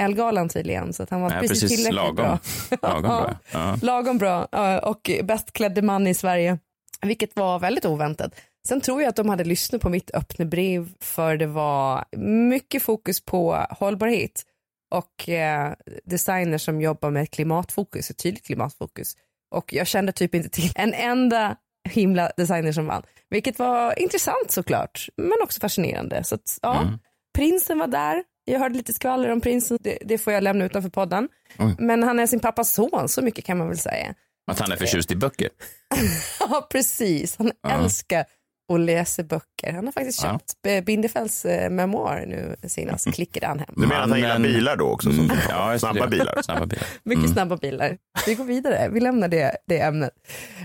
Elgalan 0.00 0.48
tydligen. 0.48 0.92
Så 0.92 1.02
att 1.02 1.10
han 1.10 1.20
var 1.20 1.30
Nej, 1.30 1.40
precis, 1.40 1.62
precis 1.62 1.76
tillräckligt 1.76 2.16
lagom. 2.16 2.38
bra. 2.80 2.88
Lagom 2.90 3.02
bra. 3.02 3.38
Ja. 3.52 3.78
Lagom 3.82 4.18
bra 4.18 4.44
och 4.82 5.10
bäst 5.24 5.52
klädde 5.52 5.82
man 5.82 6.06
i 6.06 6.14
Sverige. 6.14 6.58
Vilket 7.02 7.36
var 7.36 7.58
väldigt 7.58 7.84
oväntat. 7.84 8.34
Sen 8.68 8.80
tror 8.80 9.02
jag 9.02 9.08
att 9.08 9.16
de 9.16 9.28
hade 9.28 9.44
lyssnat 9.44 9.82
på 9.82 9.88
mitt 9.88 10.10
öppna 10.14 10.44
brev 10.44 10.88
för 11.00 11.36
det 11.36 11.46
var 11.46 12.04
mycket 12.48 12.82
fokus 12.82 13.24
på 13.24 13.66
hållbarhet 13.70 14.42
och 14.90 15.28
eh, 15.28 15.72
designers 16.04 16.64
som 16.64 16.80
jobbar 16.80 17.10
med 17.10 17.30
klimatfokus, 17.30 18.10
ett 18.10 18.18
tydligt 18.18 18.46
klimatfokus. 18.46 19.16
Och 19.50 19.72
jag 19.72 19.86
kände 19.86 20.12
typ 20.12 20.34
inte 20.34 20.48
till 20.48 20.72
en 20.74 20.94
enda 20.94 21.56
himla 21.88 22.30
designer 22.36 22.72
som 22.72 22.86
vann. 22.86 23.02
Vilket 23.30 23.58
var 23.58 23.98
intressant 23.98 24.50
såklart, 24.50 25.08
men 25.16 25.32
också 25.42 25.60
fascinerande. 25.60 26.24
Så 26.24 26.34
att, 26.34 26.58
ja, 26.62 26.82
Mm. 26.82 26.98
Prinsen 27.34 27.78
var 27.78 27.86
där. 27.86 28.22
Jag 28.44 28.60
hörde 28.60 28.74
lite 28.74 28.92
skvaller 28.94 29.30
om 29.32 29.40
prinsen, 29.40 29.78
det, 29.80 29.98
det 30.04 30.18
får 30.18 30.32
jag 30.32 30.42
lämna 30.42 30.64
utanför 30.64 30.88
podden. 30.90 31.28
Oj. 31.58 31.74
Men 31.78 32.02
han 32.02 32.18
är 32.20 32.26
sin 32.26 32.40
pappas 32.40 32.72
son, 32.74 33.08
så 33.08 33.22
mycket 33.22 33.44
kan 33.44 33.58
man 33.58 33.68
väl 33.68 33.78
säga. 33.78 34.14
Att 34.50 34.58
han 34.58 34.72
är 34.72 34.76
förtjust 34.76 35.10
i 35.10 35.16
böcker. 35.16 35.48
Ja, 36.40 36.66
precis. 36.70 37.36
Han 37.38 37.52
Ja. 37.62 37.70
älskar 37.70 38.24
att 38.72 38.80
läsa 38.80 39.22
böcker. 39.22 39.72
Han 39.72 39.84
har 39.84 39.92
faktiskt 39.92 40.22
köpt 40.22 40.54
ja. 40.62 40.80
Bindefelds 40.80 41.44
eh, 41.44 41.70
memoar 41.70 42.24
nu 42.26 42.56
senast, 42.68 43.14
klickade 43.14 43.46
han 43.46 43.58
hem. 43.58 43.68
Du 43.76 43.86
menar 43.86 44.02
att 44.02 44.10
han 44.10 44.18
gillar 44.18 44.38
bilar 44.38 44.76
då 44.76 44.88
också? 44.90 45.10
Mm, 45.10 45.30
ja, 45.48 45.78
snabba 45.78 46.06
bilar? 46.06 46.42
Snabba 46.42 46.66
bilar. 46.66 46.86
Mycket 47.02 47.24
Mm. 47.24 47.32
snabba 47.34 47.56
bilar. 47.56 47.96
Vi 48.26 48.34
går 48.34 48.44
vidare, 48.44 48.88
vi 48.88 49.00
lämnar 49.00 49.28
det, 49.28 49.56
det 49.66 49.80
ämnet. 49.80 50.12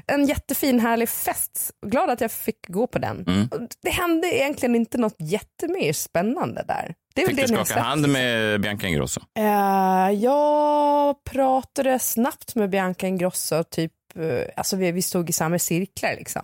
En 0.08 0.26
jättefin 0.26 0.80
härlig 0.80 1.10
fest. 1.10 1.72
Glad 1.86 2.10
att 2.10 2.22
jag 2.22 2.32
fick 2.32 2.68
gå 2.68 2.88
på 2.88 3.00
den. 3.00 3.24
Mm. 3.28 3.48
Och 3.52 3.60
Det 3.84 3.90
hände 3.90 4.28
egentligen 4.36 4.76
inte 4.76 4.98
något 4.98 5.16
jättemer 5.20 5.94
spännande 5.94 6.64
där. 6.68 6.96
Det 7.16 7.22
är 7.22 7.26
väl 7.28 7.36
Fick 7.36 7.48
det 7.48 7.56
du 7.58 7.66
skaka 7.66 7.82
hand 7.82 8.10
med 8.10 8.62
Bianca 8.62 8.88
Ingrosso? 8.88 9.22
Eh, 9.40 10.12
jag 10.12 11.24
pratade 11.24 12.00
snabbt 12.00 12.56
med 12.56 12.70
Bianca 12.70 13.08
Ingrosso, 13.08 13.64
typ, 13.64 13.92
eh, 14.20 14.46
alltså 14.56 14.76
vi, 14.76 14.92
vi 14.92 15.02
stod 15.02 15.30
i 15.30 15.34
samma 15.34 15.60
cirklar 15.60 16.16
liksom. 16.16 16.42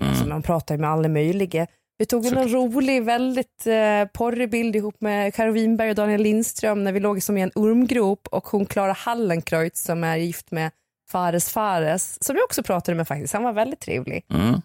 Mm. 0.00 0.14
Så 0.14 0.26
man 0.26 0.42
pratar 0.42 0.74
ju 0.74 0.80
med 0.80 0.90
alla 0.90 1.08
möjliga. 1.08 1.66
Vi 1.98 2.06
tog 2.06 2.26
en 2.26 2.48
rolig, 2.48 3.04
väldigt 3.04 3.66
eh, 3.66 4.04
porrig 4.14 4.50
bild 4.50 4.76
ihop 4.76 5.00
med 5.00 5.34
Karo 5.34 5.52
Winberg 5.52 5.90
och 5.90 5.94
Daniel 5.96 6.22
Lindström 6.22 6.84
när 6.84 6.92
vi 6.92 7.00
låg 7.00 7.22
som 7.22 7.38
i 7.38 7.40
en 7.40 7.50
ormgrop 7.54 8.28
och 8.30 8.46
hon 8.46 8.66
Klara 8.66 8.92
Hallenkreutz 8.92 9.82
som 9.82 10.04
är 10.04 10.16
gift 10.16 10.50
med 10.50 10.70
Fares 11.10 11.50
Fares, 11.50 12.24
som 12.24 12.36
jag 12.36 12.44
också 12.44 12.62
pratade 12.62 12.96
med 12.96 13.08
faktiskt. 13.08 13.32
Han 13.32 13.42
var 13.42 13.52
väldigt 13.52 13.80
trevlig. 13.80 14.24
Mm. 14.32 14.60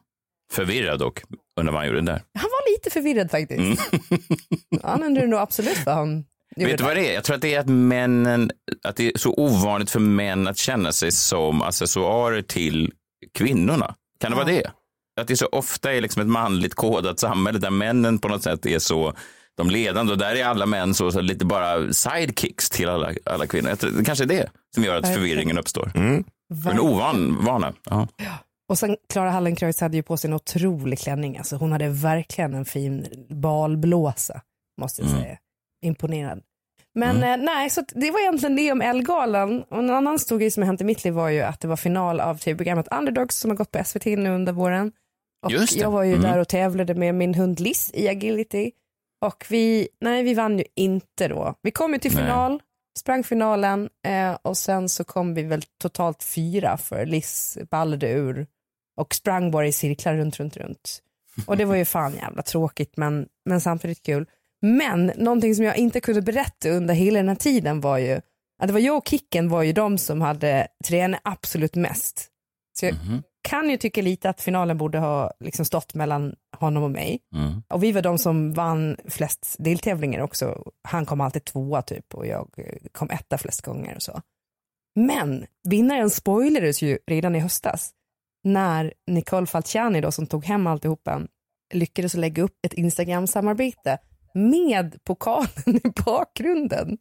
Förvirrad 0.51 0.99
dock, 0.99 1.23
undrar 1.59 1.73
vad 1.73 1.81
han 1.81 1.87
gjorde 1.87 2.01
där. 2.01 2.21
Han 2.33 2.49
var 2.49 2.73
lite 2.73 2.89
förvirrad 2.89 3.31
faktiskt. 3.31 3.59
Mm. 3.59 3.77
Han 4.83 5.03
undrar 5.03 5.27
nog 5.27 5.39
absolut 5.39 5.85
vad 5.85 5.95
han 5.95 6.25
gjorde 6.55 6.71
Vet 6.71 6.77
du 6.77 6.83
vad 6.83 6.95
det 6.95 7.09
är? 7.09 7.13
Jag 7.13 7.23
tror 7.23 7.35
att 7.35 7.41
det 7.41 7.53
är 7.53 7.59
att 7.59 7.69
männen, 7.69 8.51
att 8.83 8.95
det 8.95 9.07
är 9.07 9.17
så 9.17 9.33
ovanligt 9.33 9.89
för 9.89 9.99
män 9.99 10.47
att 10.47 10.57
känna 10.57 10.91
sig 10.91 11.11
som 11.11 11.61
accessoarer 11.61 12.41
till 12.41 12.93
kvinnorna. 13.33 13.95
Kan 14.19 14.31
det 14.31 14.37
vara 14.37 14.47
det? 14.47 14.71
Att 15.21 15.27
det 15.27 15.37
så 15.37 15.45
ofta 15.45 15.93
är 15.93 16.01
liksom 16.01 16.21
ett 16.21 16.27
manligt 16.27 16.73
kodat 16.73 17.19
samhälle 17.19 17.59
där 17.59 17.69
männen 17.69 18.19
på 18.19 18.27
något 18.27 18.43
sätt 18.43 18.65
är 18.65 18.79
så 18.79 19.13
de 19.57 19.69
ledande 19.69 20.11
och 20.13 20.17
där 20.19 20.35
är 20.35 20.45
alla 20.45 20.65
män 20.65 20.93
så, 20.93 21.11
så 21.11 21.21
lite 21.21 21.45
bara 21.45 21.93
sidekicks 21.93 22.69
till 22.69 22.89
alla, 22.89 23.11
alla 23.25 23.47
kvinnor. 23.47 23.75
Tror, 23.75 23.91
det 23.91 24.05
kanske 24.05 24.23
är 24.23 24.27
det 24.27 24.49
som 24.75 24.83
gör 24.83 24.97
att 24.97 25.13
förvirringen 25.13 25.57
uppstår. 25.57 25.91
Mm. 25.95 26.23
En 26.71 26.79
ovan 26.79 27.45
vana. 27.45 27.73
Ja. 27.89 28.07
Och 28.69 28.77
sen 28.77 28.97
Klara 29.13 29.31
Hallenkreutz 29.31 29.81
hade 29.81 29.97
ju 29.97 30.03
på 30.03 30.17
sig 30.17 30.27
en 30.27 30.33
otrolig 30.33 30.99
klänning. 30.99 31.37
Alltså 31.37 31.55
hon 31.55 31.71
hade 31.71 31.89
verkligen 31.89 32.53
en 32.53 32.65
fin 32.65 33.07
balblåsa, 33.29 34.41
måste 34.81 35.01
jag 35.01 35.09
Mm. 35.11 35.21
säga. 35.23 35.37
Imponerad. 35.85 36.41
Men 36.95 37.23
eh, 37.23 37.37
nej, 37.37 37.69
så 37.69 37.83
det 37.95 38.11
var 38.11 38.19
egentligen 38.19 38.55
det 38.55 38.71
om 38.71 38.81
Ellegalan. 38.81 39.63
Och 39.63 39.79
en 39.79 39.89
annan 39.89 40.19
stor 40.19 40.39
grej 40.39 40.51
som 40.51 40.63
har 40.63 40.67
hänt 40.67 40.81
i 40.81 40.83
mitt 40.83 41.03
liv 41.03 41.13
var 41.13 41.29
ju 41.29 41.41
att 41.41 41.59
det 41.59 41.67
var 41.67 41.75
final 41.75 42.19
av 42.19 42.37
tv-programmet 42.37 42.87
Underdogs 42.91 43.35
som 43.39 43.51
har 43.51 43.57
gått 43.57 43.71
på 43.71 43.83
SVT 43.85 44.05
nu 44.05 44.29
under 44.35 44.53
våren. 44.53 44.91
Och 45.45 45.51
jag 45.81 45.91
var 45.91 46.03
ju 46.03 46.13
Mm. 46.13 46.23
där 46.23 46.37
och 46.39 46.47
tävlade 46.47 46.95
med 46.95 47.15
min 47.15 47.33
hund 47.33 47.59
Liz 47.59 47.91
i 47.93 48.07
agility. 48.07 48.71
Och 49.25 49.45
vi, 49.49 49.87
nej 50.01 50.23
vi 50.23 50.33
vann 50.33 50.57
ju 50.57 50.65
inte 50.75 51.27
då. 51.27 51.53
Vi 51.61 51.71
kom 51.71 51.93
ju 51.93 51.99
till 51.99 52.13
Nej. 52.13 52.23
final, 52.23 52.61
sprang 52.99 53.23
finalen 53.23 53.89
eh, 54.07 54.37
och 54.41 54.57
sen 54.57 54.89
så 54.89 55.03
kom 55.03 55.33
vi 55.33 55.43
väl 55.43 55.61
totalt 55.81 56.23
fyra 56.23 56.77
för 56.77 57.05
Liz 57.05 57.57
ballade 57.71 58.09
ur 58.11 58.47
och 58.97 59.15
sprang 59.15 59.51
bara 59.51 59.67
i 59.67 59.71
cirklar 59.71 60.15
runt, 60.15 60.39
runt, 60.39 60.57
runt. 60.57 61.01
Och 61.47 61.57
det 61.57 61.65
var 61.65 61.75
ju 61.75 61.85
fan 61.95 62.13
jävla 62.15 62.41
tråkigt 62.41 62.97
men, 62.97 63.27
men 63.45 63.61
samtidigt 63.61 64.03
kul. 64.03 64.25
Men 64.61 65.11
någonting 65.15 65.55
som 65.55 65.65
jag 65.65 65.77
inte 65.77 65.99
kunde 66.01 66.21
berätta 66.21 66.69
under 66.69 66.93
hela 66.93 67.19
den 67.19 67.27
här 67.29 67.35
tiden 67.35 67.81
var 67.81 67.97
ju 67.97 68.21
att 68.61 68.67
det 68.67 68.73
var 68.73 68.79
jag 68.79 68.97
och 68.97 69.07
Kicken 69.07 69.49
var 69.49 69.63
ju 69.63 69.73
de 69.73 69.97
som 69.97 70.21
hade 70.21 70.67
tränat 70.87 71.21
absolut 71.23 71.75
mest. 71.75 72.27
Så 72.79 72.85
jag 72.85 72.95
kan 73.45 73.69
ju 73.69 73.77
tycka 73.77 74.01
lite 74.01 74.29
att 74.29 74.41
finalen 74.41 74.77
borde 74.77 74.99
ha 74.99 75.31
liksom 75.39 75.65
stått 75.65 75.93
mellan 75.93 76.35
honom 76.57 76.83
och 76.83 76.91
mig. 76.91 77.19
Mm. 77.35 77.63
Och 77.67 77.83
vi 77.83 77.91
var 77.91 78.01
de 78.01 78.17
som 78.17 78.53
vann 78.53 78.97
flest 79.07 79.55
deltävlingar 79.59 80.19
också. 80.19 80.71
Han 80.81 81.05
kom 81.05 81.21
alltid 81.21 81.45
tvåa 81.45 81.81
typ 81.81 82.13
och 82.13 82.27
jag 82.27 82.49
eh, 82.57 82.77
kom 82.91 83.09
etta 83.09 83.37
flest 83.37 83.61
gånger 83.61 83.95
och 83.95 84.01
så. 84.01 84.21
Men 84.95 85.45
vinnaren 85.63 86.09
spoilades 86.09 86.81
ju 86.81 86.97
redan 87.07 87.35
i 87.35 87.39
höstas 87.39 87.91
när 88.43 88.93
Nicole 89.07 89.45
Falciani 89.45 90.01
då 90.01 90.11
som 90.11 90.27
tog 90.27 90.45
hem 90.45 90.67
alltihopa 90.67 91.21
lyckades 91.73 92.13
lägga 92.13 92.43
upp 92.43 92.65
ett 92.65 92.73
Instagram-samarbete 92.73 93.97
med 94.33 95.03
pokalen 95.03 95.47
i 95.65 96.03
bakgrunden. 96.05 96.97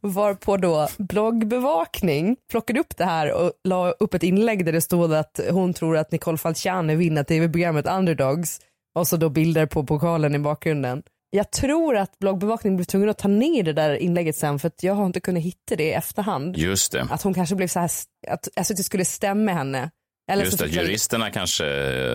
Varpå 0.00 0.56
då 0.56 0.88
bloggbevakning 0.98 2.36
plockade 2.50 2.80
upp 2.80 2.96
det 2.96 3.04
här 3.04 3.32
och 3.32 3.52
la 3.64 3.90
upp 3.90 4.14
ett 4.14 4.22
inlägg 4.22 4.64
där 4.64 4.72
det 4.72 4.80
stod 4.80 5.14
att 5.14 5.40
hon 5.50 5.74
tror 5.74 5.96
att 5.96 6.12
Nicole 6.12 6.38
Falciani 6.38 6.96
vinner 6.96 7.24
tv-programmet 7.24 7.86
Underdogs 7.86 8.60
och 8.94 9.08
så 9.08 9.16
då 9.16 9.28
bilder 9.28 9.66
på 9.66 9.84
pokalen 9.84 10.34
i 10.34 10.38
bakgrunden. 10.38 11.02
Jag 11.30 11.50
tror 11.50 11.96
att 11.96 12.18
bloggbevakning 12.18 12.76
blev 12.76 12.84
tvungen 12.84 13.08
att 13.08 13.18
ta 13.18 13.28
ner 13.28 13.62
det 13.62 13.72
där 13.72 13.94
inlägget 13.94 14.36
sen 14.36 14.58
för 14.58 14.68
att 14.68 14.82
jag 14.82 14.94
har 14.94 15.06
inte 15.06 15.20
kunnat 15.20 15.42
hitta 15.42 15.76
det 15.76 15.84
i 15.84 15.92
efterhand. 15.92 16.56
Just 16.56 16.92
det. 16.92 17.06
Att 17.10 17.22
hon 17.22 17.34
kanske 17.34 17.54
blev 17.54 17.68
så 17.68 17.80
här, 17.80 17.90
att, 18.28 18.48
alltså 18.56 18.72
att 18.72 18.76
det 18.76 18.82
skulle 18.82 19.04
stämma 19.04 19.52
henne. 19.52 19.90
Eller 20.32 20.44
Just 20.44 20.60
jag- 20.60 20.68
juristerna 20.70 21.30
kanske 21.30 21.64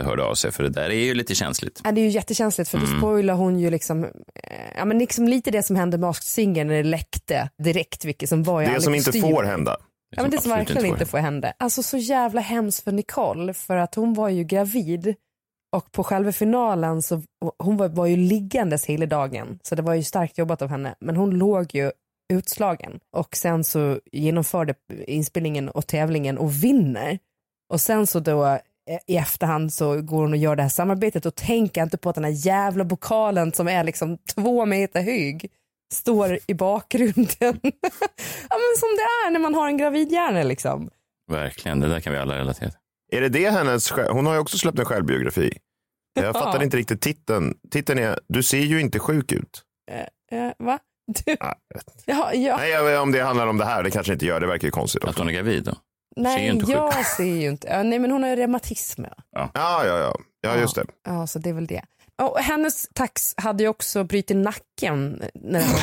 hörde 0.04 0.24
av 0.24 0.36
sig 0.36 0.52
för 0.52 0.64
det 0.64 0.70
där 0.70 0.90
är 0.90 1.06
ju 1.06 1.14
lite 1.14 1.36
känsligt. 1.36 1.82
Ja, 1.84 1.92
det 1.92 2.02
är 2.02 2.04
ju 2.04 2.10
jättekänsligt 2.10 2.70
för 2.70 2.78
då 2.78 2.86
Mm. 2.86 2.98
spoilar 3.00 3.34
hon 3.34 3.60
ju 3.60 3.70
liksom, 3.70 4.04
eh, 4.04 4.10
ja 4.78 4.86
men 4.86 5.00
liksom 5.00 5.28
lite 5.28 5.52
det 5.52 5.64
som 5.64 5.76
hände 5.76 5.98
med 5.98 6.08
Masked 6.08 6.24
Singer 6.24 6.66
när 6.66 6.74
det 6.74 6.84
läckte 6.84 7.50
direkt 7.64 8.06
vilket 8.06 8.30
som 8.30 8.44
var 8.44 8.62
i 8.62 8.66
Det 8.66 8.82
som 8.82 8.96
inte 8.96 9.12
kostymer. 9.12 9.32
får 9.32 9.44
hända. 9.44 9.78
Ja 10.16 10.22
men 10.22 10.32
det 10.32 10.42
som 10.42 10.52
verkligen 10.52 10.86
inte 10.86 11.06
får 11.06 11.18
hända. 11.18 11.54
Alltså 11.60 11.84
så 11.84 11.98
jävla 11.98 12.42
hemskt 12.42 12.84
för 12.84 12.92
Nicole 12.92 13.54
för 13.54 13.78
att 13.78 13.96
hon 13.96 14.14
var 14.14 14.30
ju 14.30 14.44
gravid 14.44 15.16
och 15.76 15.92
på 15.92 16.04
själva 16.04 16.32
finalen 16.32 17.02
så 17.02 17.22
hon 17.64 17.78
var, 17.78 17.88
var 17.90 18.06
ju 18.06 18.16
liggandes 18.18 18.86
hela 18.86 19.06
dagen 19.06 19.60
så 19.64 19.76
det 19.76 19.82
var 19.82 19.94
ju 19.94 20.04
starkt 20.04 20.38
jobbat 20.38 20.62
av 20.62 20.70
henne 20.70 20.96
men 21.00 21.16
hon 21.16 21.30
låg 21.38 21.76
ju 21.76 21.92
utslagen 22.34 23.00
och 23.16 23.36
sen 23.36 23.64
så 23.64 24.00
genomförde 24.12 24.74
inspelningen 25.08 25.70
och 25.70 25.88
tävlingen 25.88 26.38
och 26.38 26.64
vinner 26.64 27.20
och 27.70 27.82
sen 27.82 28.08
så 28.08 28.20
då 28.20 28.46
eh, 28.46 28.60
i 29.08 29.18
efterhand 29.18 29.74
så 29.74 30.02
går 30.02 30.22
hon 30.22 30.32
och 30.32 30.38
gör 30.38 30.56
det 30.56 30.62
här 30.62 30.70
samarbetet 30.70 31.26
och 31.26 31.36
tänker 31.36 31.84
inte 31.84 31.98
på 31.98 32.10
att 32.10 32.16
den 32.16 32.24
här 32.24 32.32
jävla 32.48 32.86
pokalen 32.86 33.54
som 33.54 33.68
är 33.68 33.84
liksom 33.84 34.18
två 34.36 34.66
meter 34.66 35.02
hög 35.02 35.52
står 35.94 36.40
i 36.48 36.54
bakgrunden. 36.54 37.26
ja 37.40 38.56
men 38.58 38.76
som 38.78 38.90
det 38.98 39.28
är 39.28 39.32
när 39.32 39.40
man 39.40 39.56
har 39.56 39.68
en 39.68 39.78
gravidhjärna 39.78 40.44
liksom. 40.44 40.90
Verkligen, 41.32 41.80
det 41.80 41.90
där 41.90 42.00
kan 42.00 42.14
vi 42.14 42.20
alla 42.20 42.38
relatera 42.38 42.70
till. 42.70 42.78
Är 43.18 43.22
det 43.22 43.30
det 43.30 43.50
hennes, 43.50 43.92
hon 43.92 44.26
har 44.26 44.34
ju 44.34 44.40
också 44.40 44.58
släppt 44.58 44.80
en 44.80 44.86
självbiografi. 44.86 45.58
Jag 46.14 46.26
Ja. 46.26 46.34
fattar 46.34 46.64
inte 46.64 46.78
riktigt 46.78 47.02
titeln. 47.02 47.54
Titeln 47.72 48.00
är 48.00 48.20
Du 48.28 48.44
ser 48.44 48.60
ju 48.60 48.82
inte 48.82 49.00
sjuk 49.00 49.32
ut. 49.32 49.64
Eh, 49.92 50.40
eh, 50.40 50.52
va? 50.60 50.80
Du... 51.26 51.36
Ja, 52.06 52.34
ja. 52.34 52.58
Nej, 52.58 52.70
jag 52.72 52.84
vet, 52.84 53.00
om 53.00 53.12
det 53.12 53.22
handlar 53.22 53.48
om 53.48 53.58
det 53.58 53.66
här, 53.66 53.84
det 53.84 53.92
kanske 53.92 54.14
inte 54.14 54.26
gör. 54.26 54.40
Det 54.40 54.48
verkar 54.48 54.68
ju 54.68 54.72
konstigt. 54.72 55.04
Att 55.04 55.18
hon 55.18 55.28
är 55.30 55.34
gravid 55.34 55.64
då? 55.64 55.76
Nej, 56.16 56.46
ju 56.46 56.52
inte 56.52 56.66
sjuk. 56.66 56.76
jag 56.76 57.06
ser 57.06 57.24
ju 57.24 57.50
inte. 57.50 57.68
Ja, 57.68 57.84
nej, 57.84 58.00
men 58.00 58.12
hon 58.12 58.24
har 58.24 58.30
ju 58.30 58.36
reumatism. 58.36 59.04
Ja. 59.32 59.50
Ja, 59.54 59.86
ja, 59.86 59.98
ja. 60.00 60.16
Ja, 60.42 60.56
just 60.56 60.76
det. 60.76 60.86
Ja, 61.06 61.28
så 61.28 61.40
det 61.40 61.50
är 61.50 61.54
väl 61.54 61.68
det. 61.68 61.82
Och 62.20 62.40
hennes 62.40 62.90
tax 62.94 63.34
hade 63.38 63.64
ju 63.64 63.70
också 63.70 64.04
brutit 64.04 64.38
nacken. 64.38 65.22
När 65.34 65.60
den 65.60 65.70
var 65.70 65.82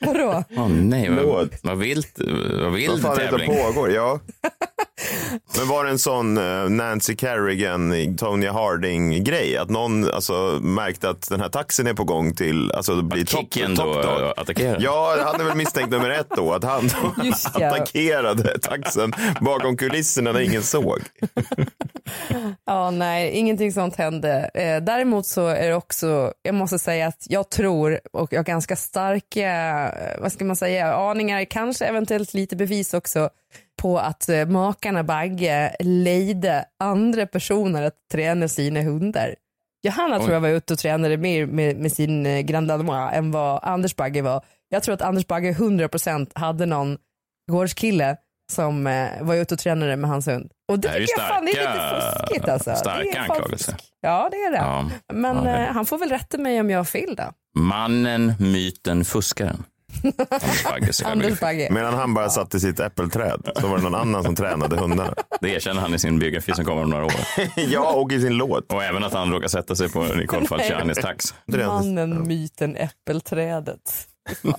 Vadå? 0.06 0.44
Åh 0.56 0.68
nej, 0.68 1.10
vad, 1.10 1.48
vad 1.62 1.78
vilt, 1.78 2.18
vad 2.18 2.62
Vad 2.62 2.72
vild 2.72 3.02
fan 3.02 3.18
är 3.20 3.32
det 3.32 3.46
som 3.46 3.56
pågår? 3.56 3.90
Ja. 3.90 4.20
Men 5.58 5.68
var 5.68 5.84
det 5.84 5.90
en 5.90 5.98
sån 5.98 6.38
eh, 6.38 6.68
Nancy 6.70 7.16
Kerrigan, 7.16 8.16
Tonya 8.16 8.52
Harding-grej? 8.52 9.56
Att 9.56 9.70
någon 9.70 10.10
alltså, 10.10 10.58
märkte 10.62 11.10
att 11.10 11.28
den 11.28 11.40
här 11.40 11.48
taxin 11.48 11.86
är 11.86 11.94
på 11.94 12.04
gång 12.04 12.34
till 12.34 12.72
alltså, 12.72 13.02
bli 13.02 13.24
top, 13.24 13.40
Kicken 13.40 13.74
då 13.74 14.02
dog? 14.02 14.32
attackerar? 14.36 14.78
Ja, 14.80 15.16
han 15.24 15.40
är 15.40 15.44
väl 15.44 15.56
misstänkt 15.56 15.90
nummer 15.90 16.10
ett 16.10 16.30
då. 16.36 16.52
Att 16.52 16.64
han 16.64 16.90
Just 17.24 17.50
ja. 17.58 17.66
attackerade 17.66 18.58
taxen 18.58 19.12
bakom 19.40 19.76
kulisserna 19.76 20.32
när 20.32 20.40
ingen 20.40 20.62
såg. 20.62 21.00
Ja, 22.64 22.90
nej, 22.90 23.30
ingenting 23.30 23.72
sånt 23.72 23.96
hände. 23.96 24.50
Eh, 24.54 24.82
däremot 24.82 25.26
så 25.26 25.46
är 25.46 25.68
det 25.68 25.74
också, 25.74 26.32
jag 26.42 26.54
måste 26.54 26.78
säga 26.78 27.06
att 27.06 27.26
jag 27.28 27.50
tror 27.50 28.00
och 28.12 28.32
jag 28.32 28.38
har 28.38 28.44
ganska 28.44 28.76
starka, 28.76 29.50
eh, 29.88 30.20
vad 30.20 30.32
ska 30.32 30.44
man 30.44 30.56
säga, 30.56 30.94
aningar, 30.94 31.44
kanske 31.44 31.86
eventuellt 31.86 32.34
lite 32.34 32.56
bevis 32.56 32.94
också 32.94 33.30
på 33.82 33.98
att 33.98 34.28
eh, 34.28 34.46
makarna 34.46 35.04
Bagge 35.04 35.76
lejde 35.80 36.64
andra 36.78 37.26
personer 37.26 37.82
att 37.82 38.08
träna 38.12 38.48
sina 38.48 38.82
hundar. 38.82 39.34
Johanna 39.82 40.16
Oj. 40.16 40.22
tror 40.22 40.34
jag 40.34 40.40
var 40.40 40.48
ute 40.48 40.72
och 40.72 40.78
tränade 40.78 41.16
mer 41.16 41.46
med, 41.46 41.76
med 41.76 41.92
sin 41.92 42.26
eh, 42.26 42.40
Grand 42.40 42.68
Danois 42.68 43.14
än 43.14 43.30
vad 43.30 43.60
Anders 43.62 43.96
Bagge 43.96 44.22
var. 44.22 44.44
Jag 44.68 44.82
tror 44.82 44.94
att 44.94 45.02
Anders 45.02 45.26
Bagge 45.26 45.52
100% 45.52 46.30
hade 46.34 46.66
någon 46.66 46.98
gårdskille 47.50 48.16
som 48.52 48.86
eh, 48.86 49.08
var 49.20 49.34
ute 49.34 49.54
och 49.54 49.60
tränade 49.60 49.96
med 49.96 50.10
hans 50.10 50.28
hund. 50.28 50.50
Och 50.68 50.78
det 50.78 50.88
Det 50.88 50.94
tycker 51.06 51.20
jag 51.20 51.28
fan 51.28 51.44
det 51.44 51.58
är 51.58 51.74
lite 51.74 52.18
fuskigt 52.26 52.48
alltså. 52.48 52.74
starka 52.76 53.20
anklagelser. 53.20 53.74
Ja 54.00 54.28
det 54.30 54.36
är 54.36 54.50
det. 54.50 54.56
Ja. 54.56 54.90
Men 55.12 55.36
Ja, 55.36 55.42
det- 55.42 55.50
eh, 55.66 55.72
han 55.72 55.86
får 55.86 55.98
väl 55.98 56.08
rätta 56.08 56.38
mig 56.38 56.60
om 56.60 56.70
jag 56.70 56.78
har 56.78 56.84
fel 56.84 57.14
då. 57.16 57.32
Mannen, 57.60 58.34
myten, 58.38 59.04
fuskaren. 59.04 59.64
Anders 61.04 61.40
Bagge. 61.40 61.68
Medan 61.70 61.94
han 61.94 62.14
bara 62.14 62.30
satt 62.30 62.54
i 62.54 62.60
sitt 62.60 62.80
äppelträd 62.80 63.50
så 63.60 63.66
var 63.68 63.76
det 63.76 63.82
någon 63.82 63.94
annan 63.94 64.24
som 64.24 64.34
tränade 64.36 64.76
hundarna. 64.76 65.14
Det 65.40 65.48
erkänner 65.48 65.80
han 65.80 65.94
i 65.94 65.98
sin 65.98 66.18
biografi 66.18 66.52
som 66.54 66.64
kommer 66.64 66.82
om 66.82 66.90
några 66.90 67.04
år. 67.04 67.12
ja, 67.56 67.92
och 67.92 68.12
i 68.12 68.20
sin 68.20 68.34
låt. 68.36 68.72
Och 68.72 68.84
även 68.84 69.04
att 69.04 69.12
han 69.12 69.32
råkar 69.32 69.48
sätta 69.48 69.74
sig 69.76 69.88
på 69.92 70.02
Nicole 70.04 70.46
Falcianis 70.46 70.98
tax. 70.98 71.34
Mannen, 71.46 72.26
myten, 72.28 72.76
äppelträdet. 72.76 74.06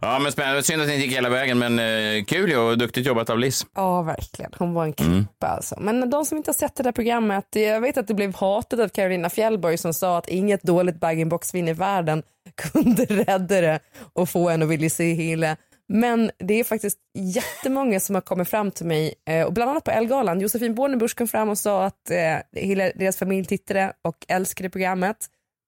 Ja, 0.00 0.18
men 0.18 0.32
spännande. 0.32 0.62
Synd 0.62 0.82
att 0.82 0.88
det 0.88 0.94
inte 0.94 1.06
gick 1.06 1.16
hela 1.16 1.28
vägen, 1.28 1.58
men 1.58 1.78
eh, 1.78 2.24
kul 2.24 2.52
och 2.56 2.78
duktigt 2.78 3.06
jobbat 3.06 3.30
av 3.30 3.38
Liz. 3.38 3.66
Ja 3.74 4.02
verkligen, 4.02 4.50
hon 4.58 4.74
var 4.74 4.84
en 4.84 4.92
klippa 4.92 5.12
Mm. 5.12 5.26
alltså. 5.38 5.80
Men 5.80 6.10
de 6.10 6.24
som 6.24 6.38
inte 6.38 6.48
har 6.48 6.54
sett 6.54 6.74
det 6.76 6.82
där 6.82 6.92
programmet, 6.92 7.44
jag 7.50 7.80
vet 7.80 7.96
att 7.98 8.08
det 8.08 8.14
blev 8.14 8.34
hatat 8.34 8.80
av 8.80 8.88
Carolina 8.88 9.30
Fjällborg 9.30 9.78
som 9.78 9.94
sa 9.94 10.18
att 10.18 10.28
inget 10.28 10.62
dåligt 10.62 11.00
bag-in-box-vin 11.00 11.68
i 11.68 11.72
världen 11.72 12.22
kunde 12.72 13.04
rädda 13.04 13.60
det 13.60 13.80
och 14.14 14.28
få 14.28 14.48
en 14.48 14.62
att 14.62 14.68
vilja 14.68 14.90
se 14.90 15.12
hela. 15.12 15.56
Men 15.88 16.30
det 16.38 16.60
är 16.60 16.64
faktiskt 16.64 16.98
jättemånga 17.18 18.00
som 18.00 18.14
har 18.14 18.22
kommit 18.22 18.48
fram 18.48 18.70
till 18.70 18.86
mig 18.86 19.14
eh, 19.28 19.46
och 19.46 19.52
bland 19.52 19.70
annat 19.70 19.84
på 19.84 19.90
Elgalan. 19.90 20.40
Josefin 20.40 20.74
Bornebusch 20.74 21.16
kom 21.16 21.28
fram 21.28 21.48
och 21.48 21.58
sa 21.58 21.84
att 21.84 22.10
eh, 22.10 22.62
hela 22.62 22.90
deras 22.94 23.16
familj 23.16 23.46
tittade 23.46 23.92
och 24.04 24.16
älskade 24.28 24.70
programmet. 24.70 25.16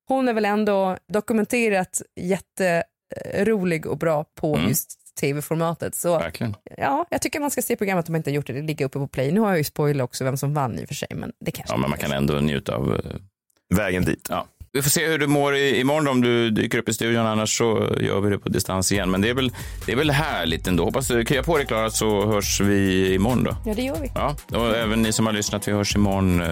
Hon 0.09 0.29
är 0.29 0.33
väl 0.33 0.45
ändå 0.45 0.97
dokumenterat 1.13 2.03
jätterolig 2.21 3.87
och 3.87 3.99
bra 3.99 4.25
på 4.35 4.55
Mm. 4.57 4.69
just 4.69 4.91
tv-formatet. 5.21 5.95
Så 5.95 6.19
Verkligen. 6.19 6.55
ja, 6.77 7.07
jag 7.11 7.23
tycker 7.23 7.41
man 7.41 7.51
ska 7.51 7.63
se 7.63 7.77
programmet 7.77 8.09
om 8.09 8.13
man 8.13 8.19
inte 8.19 8.31
har 8.31 8.35
gjort 8.35 8.47
det. 8.47 8.53
Det 8.53 8.63
ligger 8.63 8.85
uppe 8.85 8.99
på 8.99 9.09
play. 9.09 9.33
Nu 9.33 9.41
har 9.41 9.49
jag 9.49 9.59
ju 9.59 9.65
spoilat 9.65 10.05
också 10.05 10.25
vem 10.25 10.37
som 10.37 10.55
vann 10.55 10.79
i 10.79 10.85
och 10.85 10.89
för 10.89 10.95
sig, 10.95 11.09
men 11.15 11.33
det 11.41 11.51
kanske 11.51 11.75
Ja, 11.75 11.79
men 11.79 11.91
man 11.91 11.99
kan 11.99 12.13
ändå 12.13 12.35
njuta 12.35 12.75
av 12.75 12.95
eh, 12.95 13.77
vägen 13.77 14.05
dit. 14.05 14.27
Ja. 14.31 14.47
Vi 14.79 14.83
får 14.83 14.91
se 14.91 15.07
hur 15.07 15.19
du 15.19 15.27
mår 15.27 15.57
i- 15.57 15.81
imorgon 15.81 16.09
om 16.09 16.21
du 16.21 16.51
dyker 16.51 16.79
upp 16.79 16.89
i 16.89 16.93
studion, 16.95 17.27
annars 17.27 17.59
så 17.59 17.97
gör 18.01 18.21
vi 18.21 18.31
det 18.31 18.39
på 18.39 18.49
distans 18.49 18.93
igen. 18.93 19.11
Men 19.11 19.21
det 19.21 19.29
är 19.29 19.35
väl, 19.35 19.53
det 19.87 19.93
är 19.93 19.97
väl 19.97 20.11
härligt 20.11 20.67
ändå. 20.67 20.85
Hoppas 20.85 21.09
du 21.09 21.25
kryar 21.25 21.43
på 21.43 21.57
dig 21.57 21.67
Klara 21.67 21.91
så 21.91 22.27
hörs 22.27 22.61
vi 22.61 23.15
imorgon 23.15 23.45
då. 23.45 23.57
Ja, 23.67 23.75
det 23.75 23.83
gör 23.83 23.97
vi. 24.01 24.11
Ja, 24.15 24.37
och 24.59 24.77
även 24.77 25.03
ni 25.03 25.13
som 25.13 25.27
har 25.27 25.33
lyssnat, 25.33 25.69
vi 25.69 25.73
hörs 25.73 25.95
imorgon. 25.97 26.43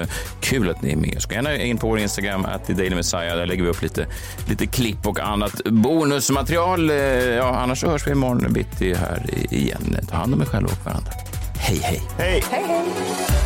Kul 0.40 0.70
att 0.70 0.82
ni 0.82 0.92
är 0.92 0.96
med. 0.96 1.16
Så 1.22 1.32
gärna 1.32 1.56
in 1.56 1.78
på 1.78 1.88
vår 1.88 1.98
Instagram, 1.98 2.44
att 2.44 2.66
Daily 2.68 2.94
Messiah. 2.96 3.36
Där 3.36 3.46
lägger 3.46 3.62
vi 3.62 3.68
upp 3.68 3.82
lite, 3.82 4.06
lite 4.48 4.66
klipp 4.66 5.06
och 5.06 5.20
annat 5.20 5.60
bonusmaterial. 5.64 6.90
Eh, 6.90 6.96
Ja, 6.96 7.56
annars 7.56 7.80
så 7.80 7.90
hörs 7.90 8.06
vi 8.06 8.10
imorgon 8.10 8.52
bitti 8.52 8.94
här 8.94 9.24
i- 9.50 9.56
igen. 9.56 9.96
Ta 10.10 10.16
hand 10.16 10.34
om 10.34 10.40
er 10.40 10.46
själva 10.46 10.68
och 10.72 10.84
varandra. 10.86 11.10
Hej, 11.58 11.80
hej. 11.82 12.02
Hej! 12.18 12.44
Hej, 12.50 12.64
hej. 12.68 13.45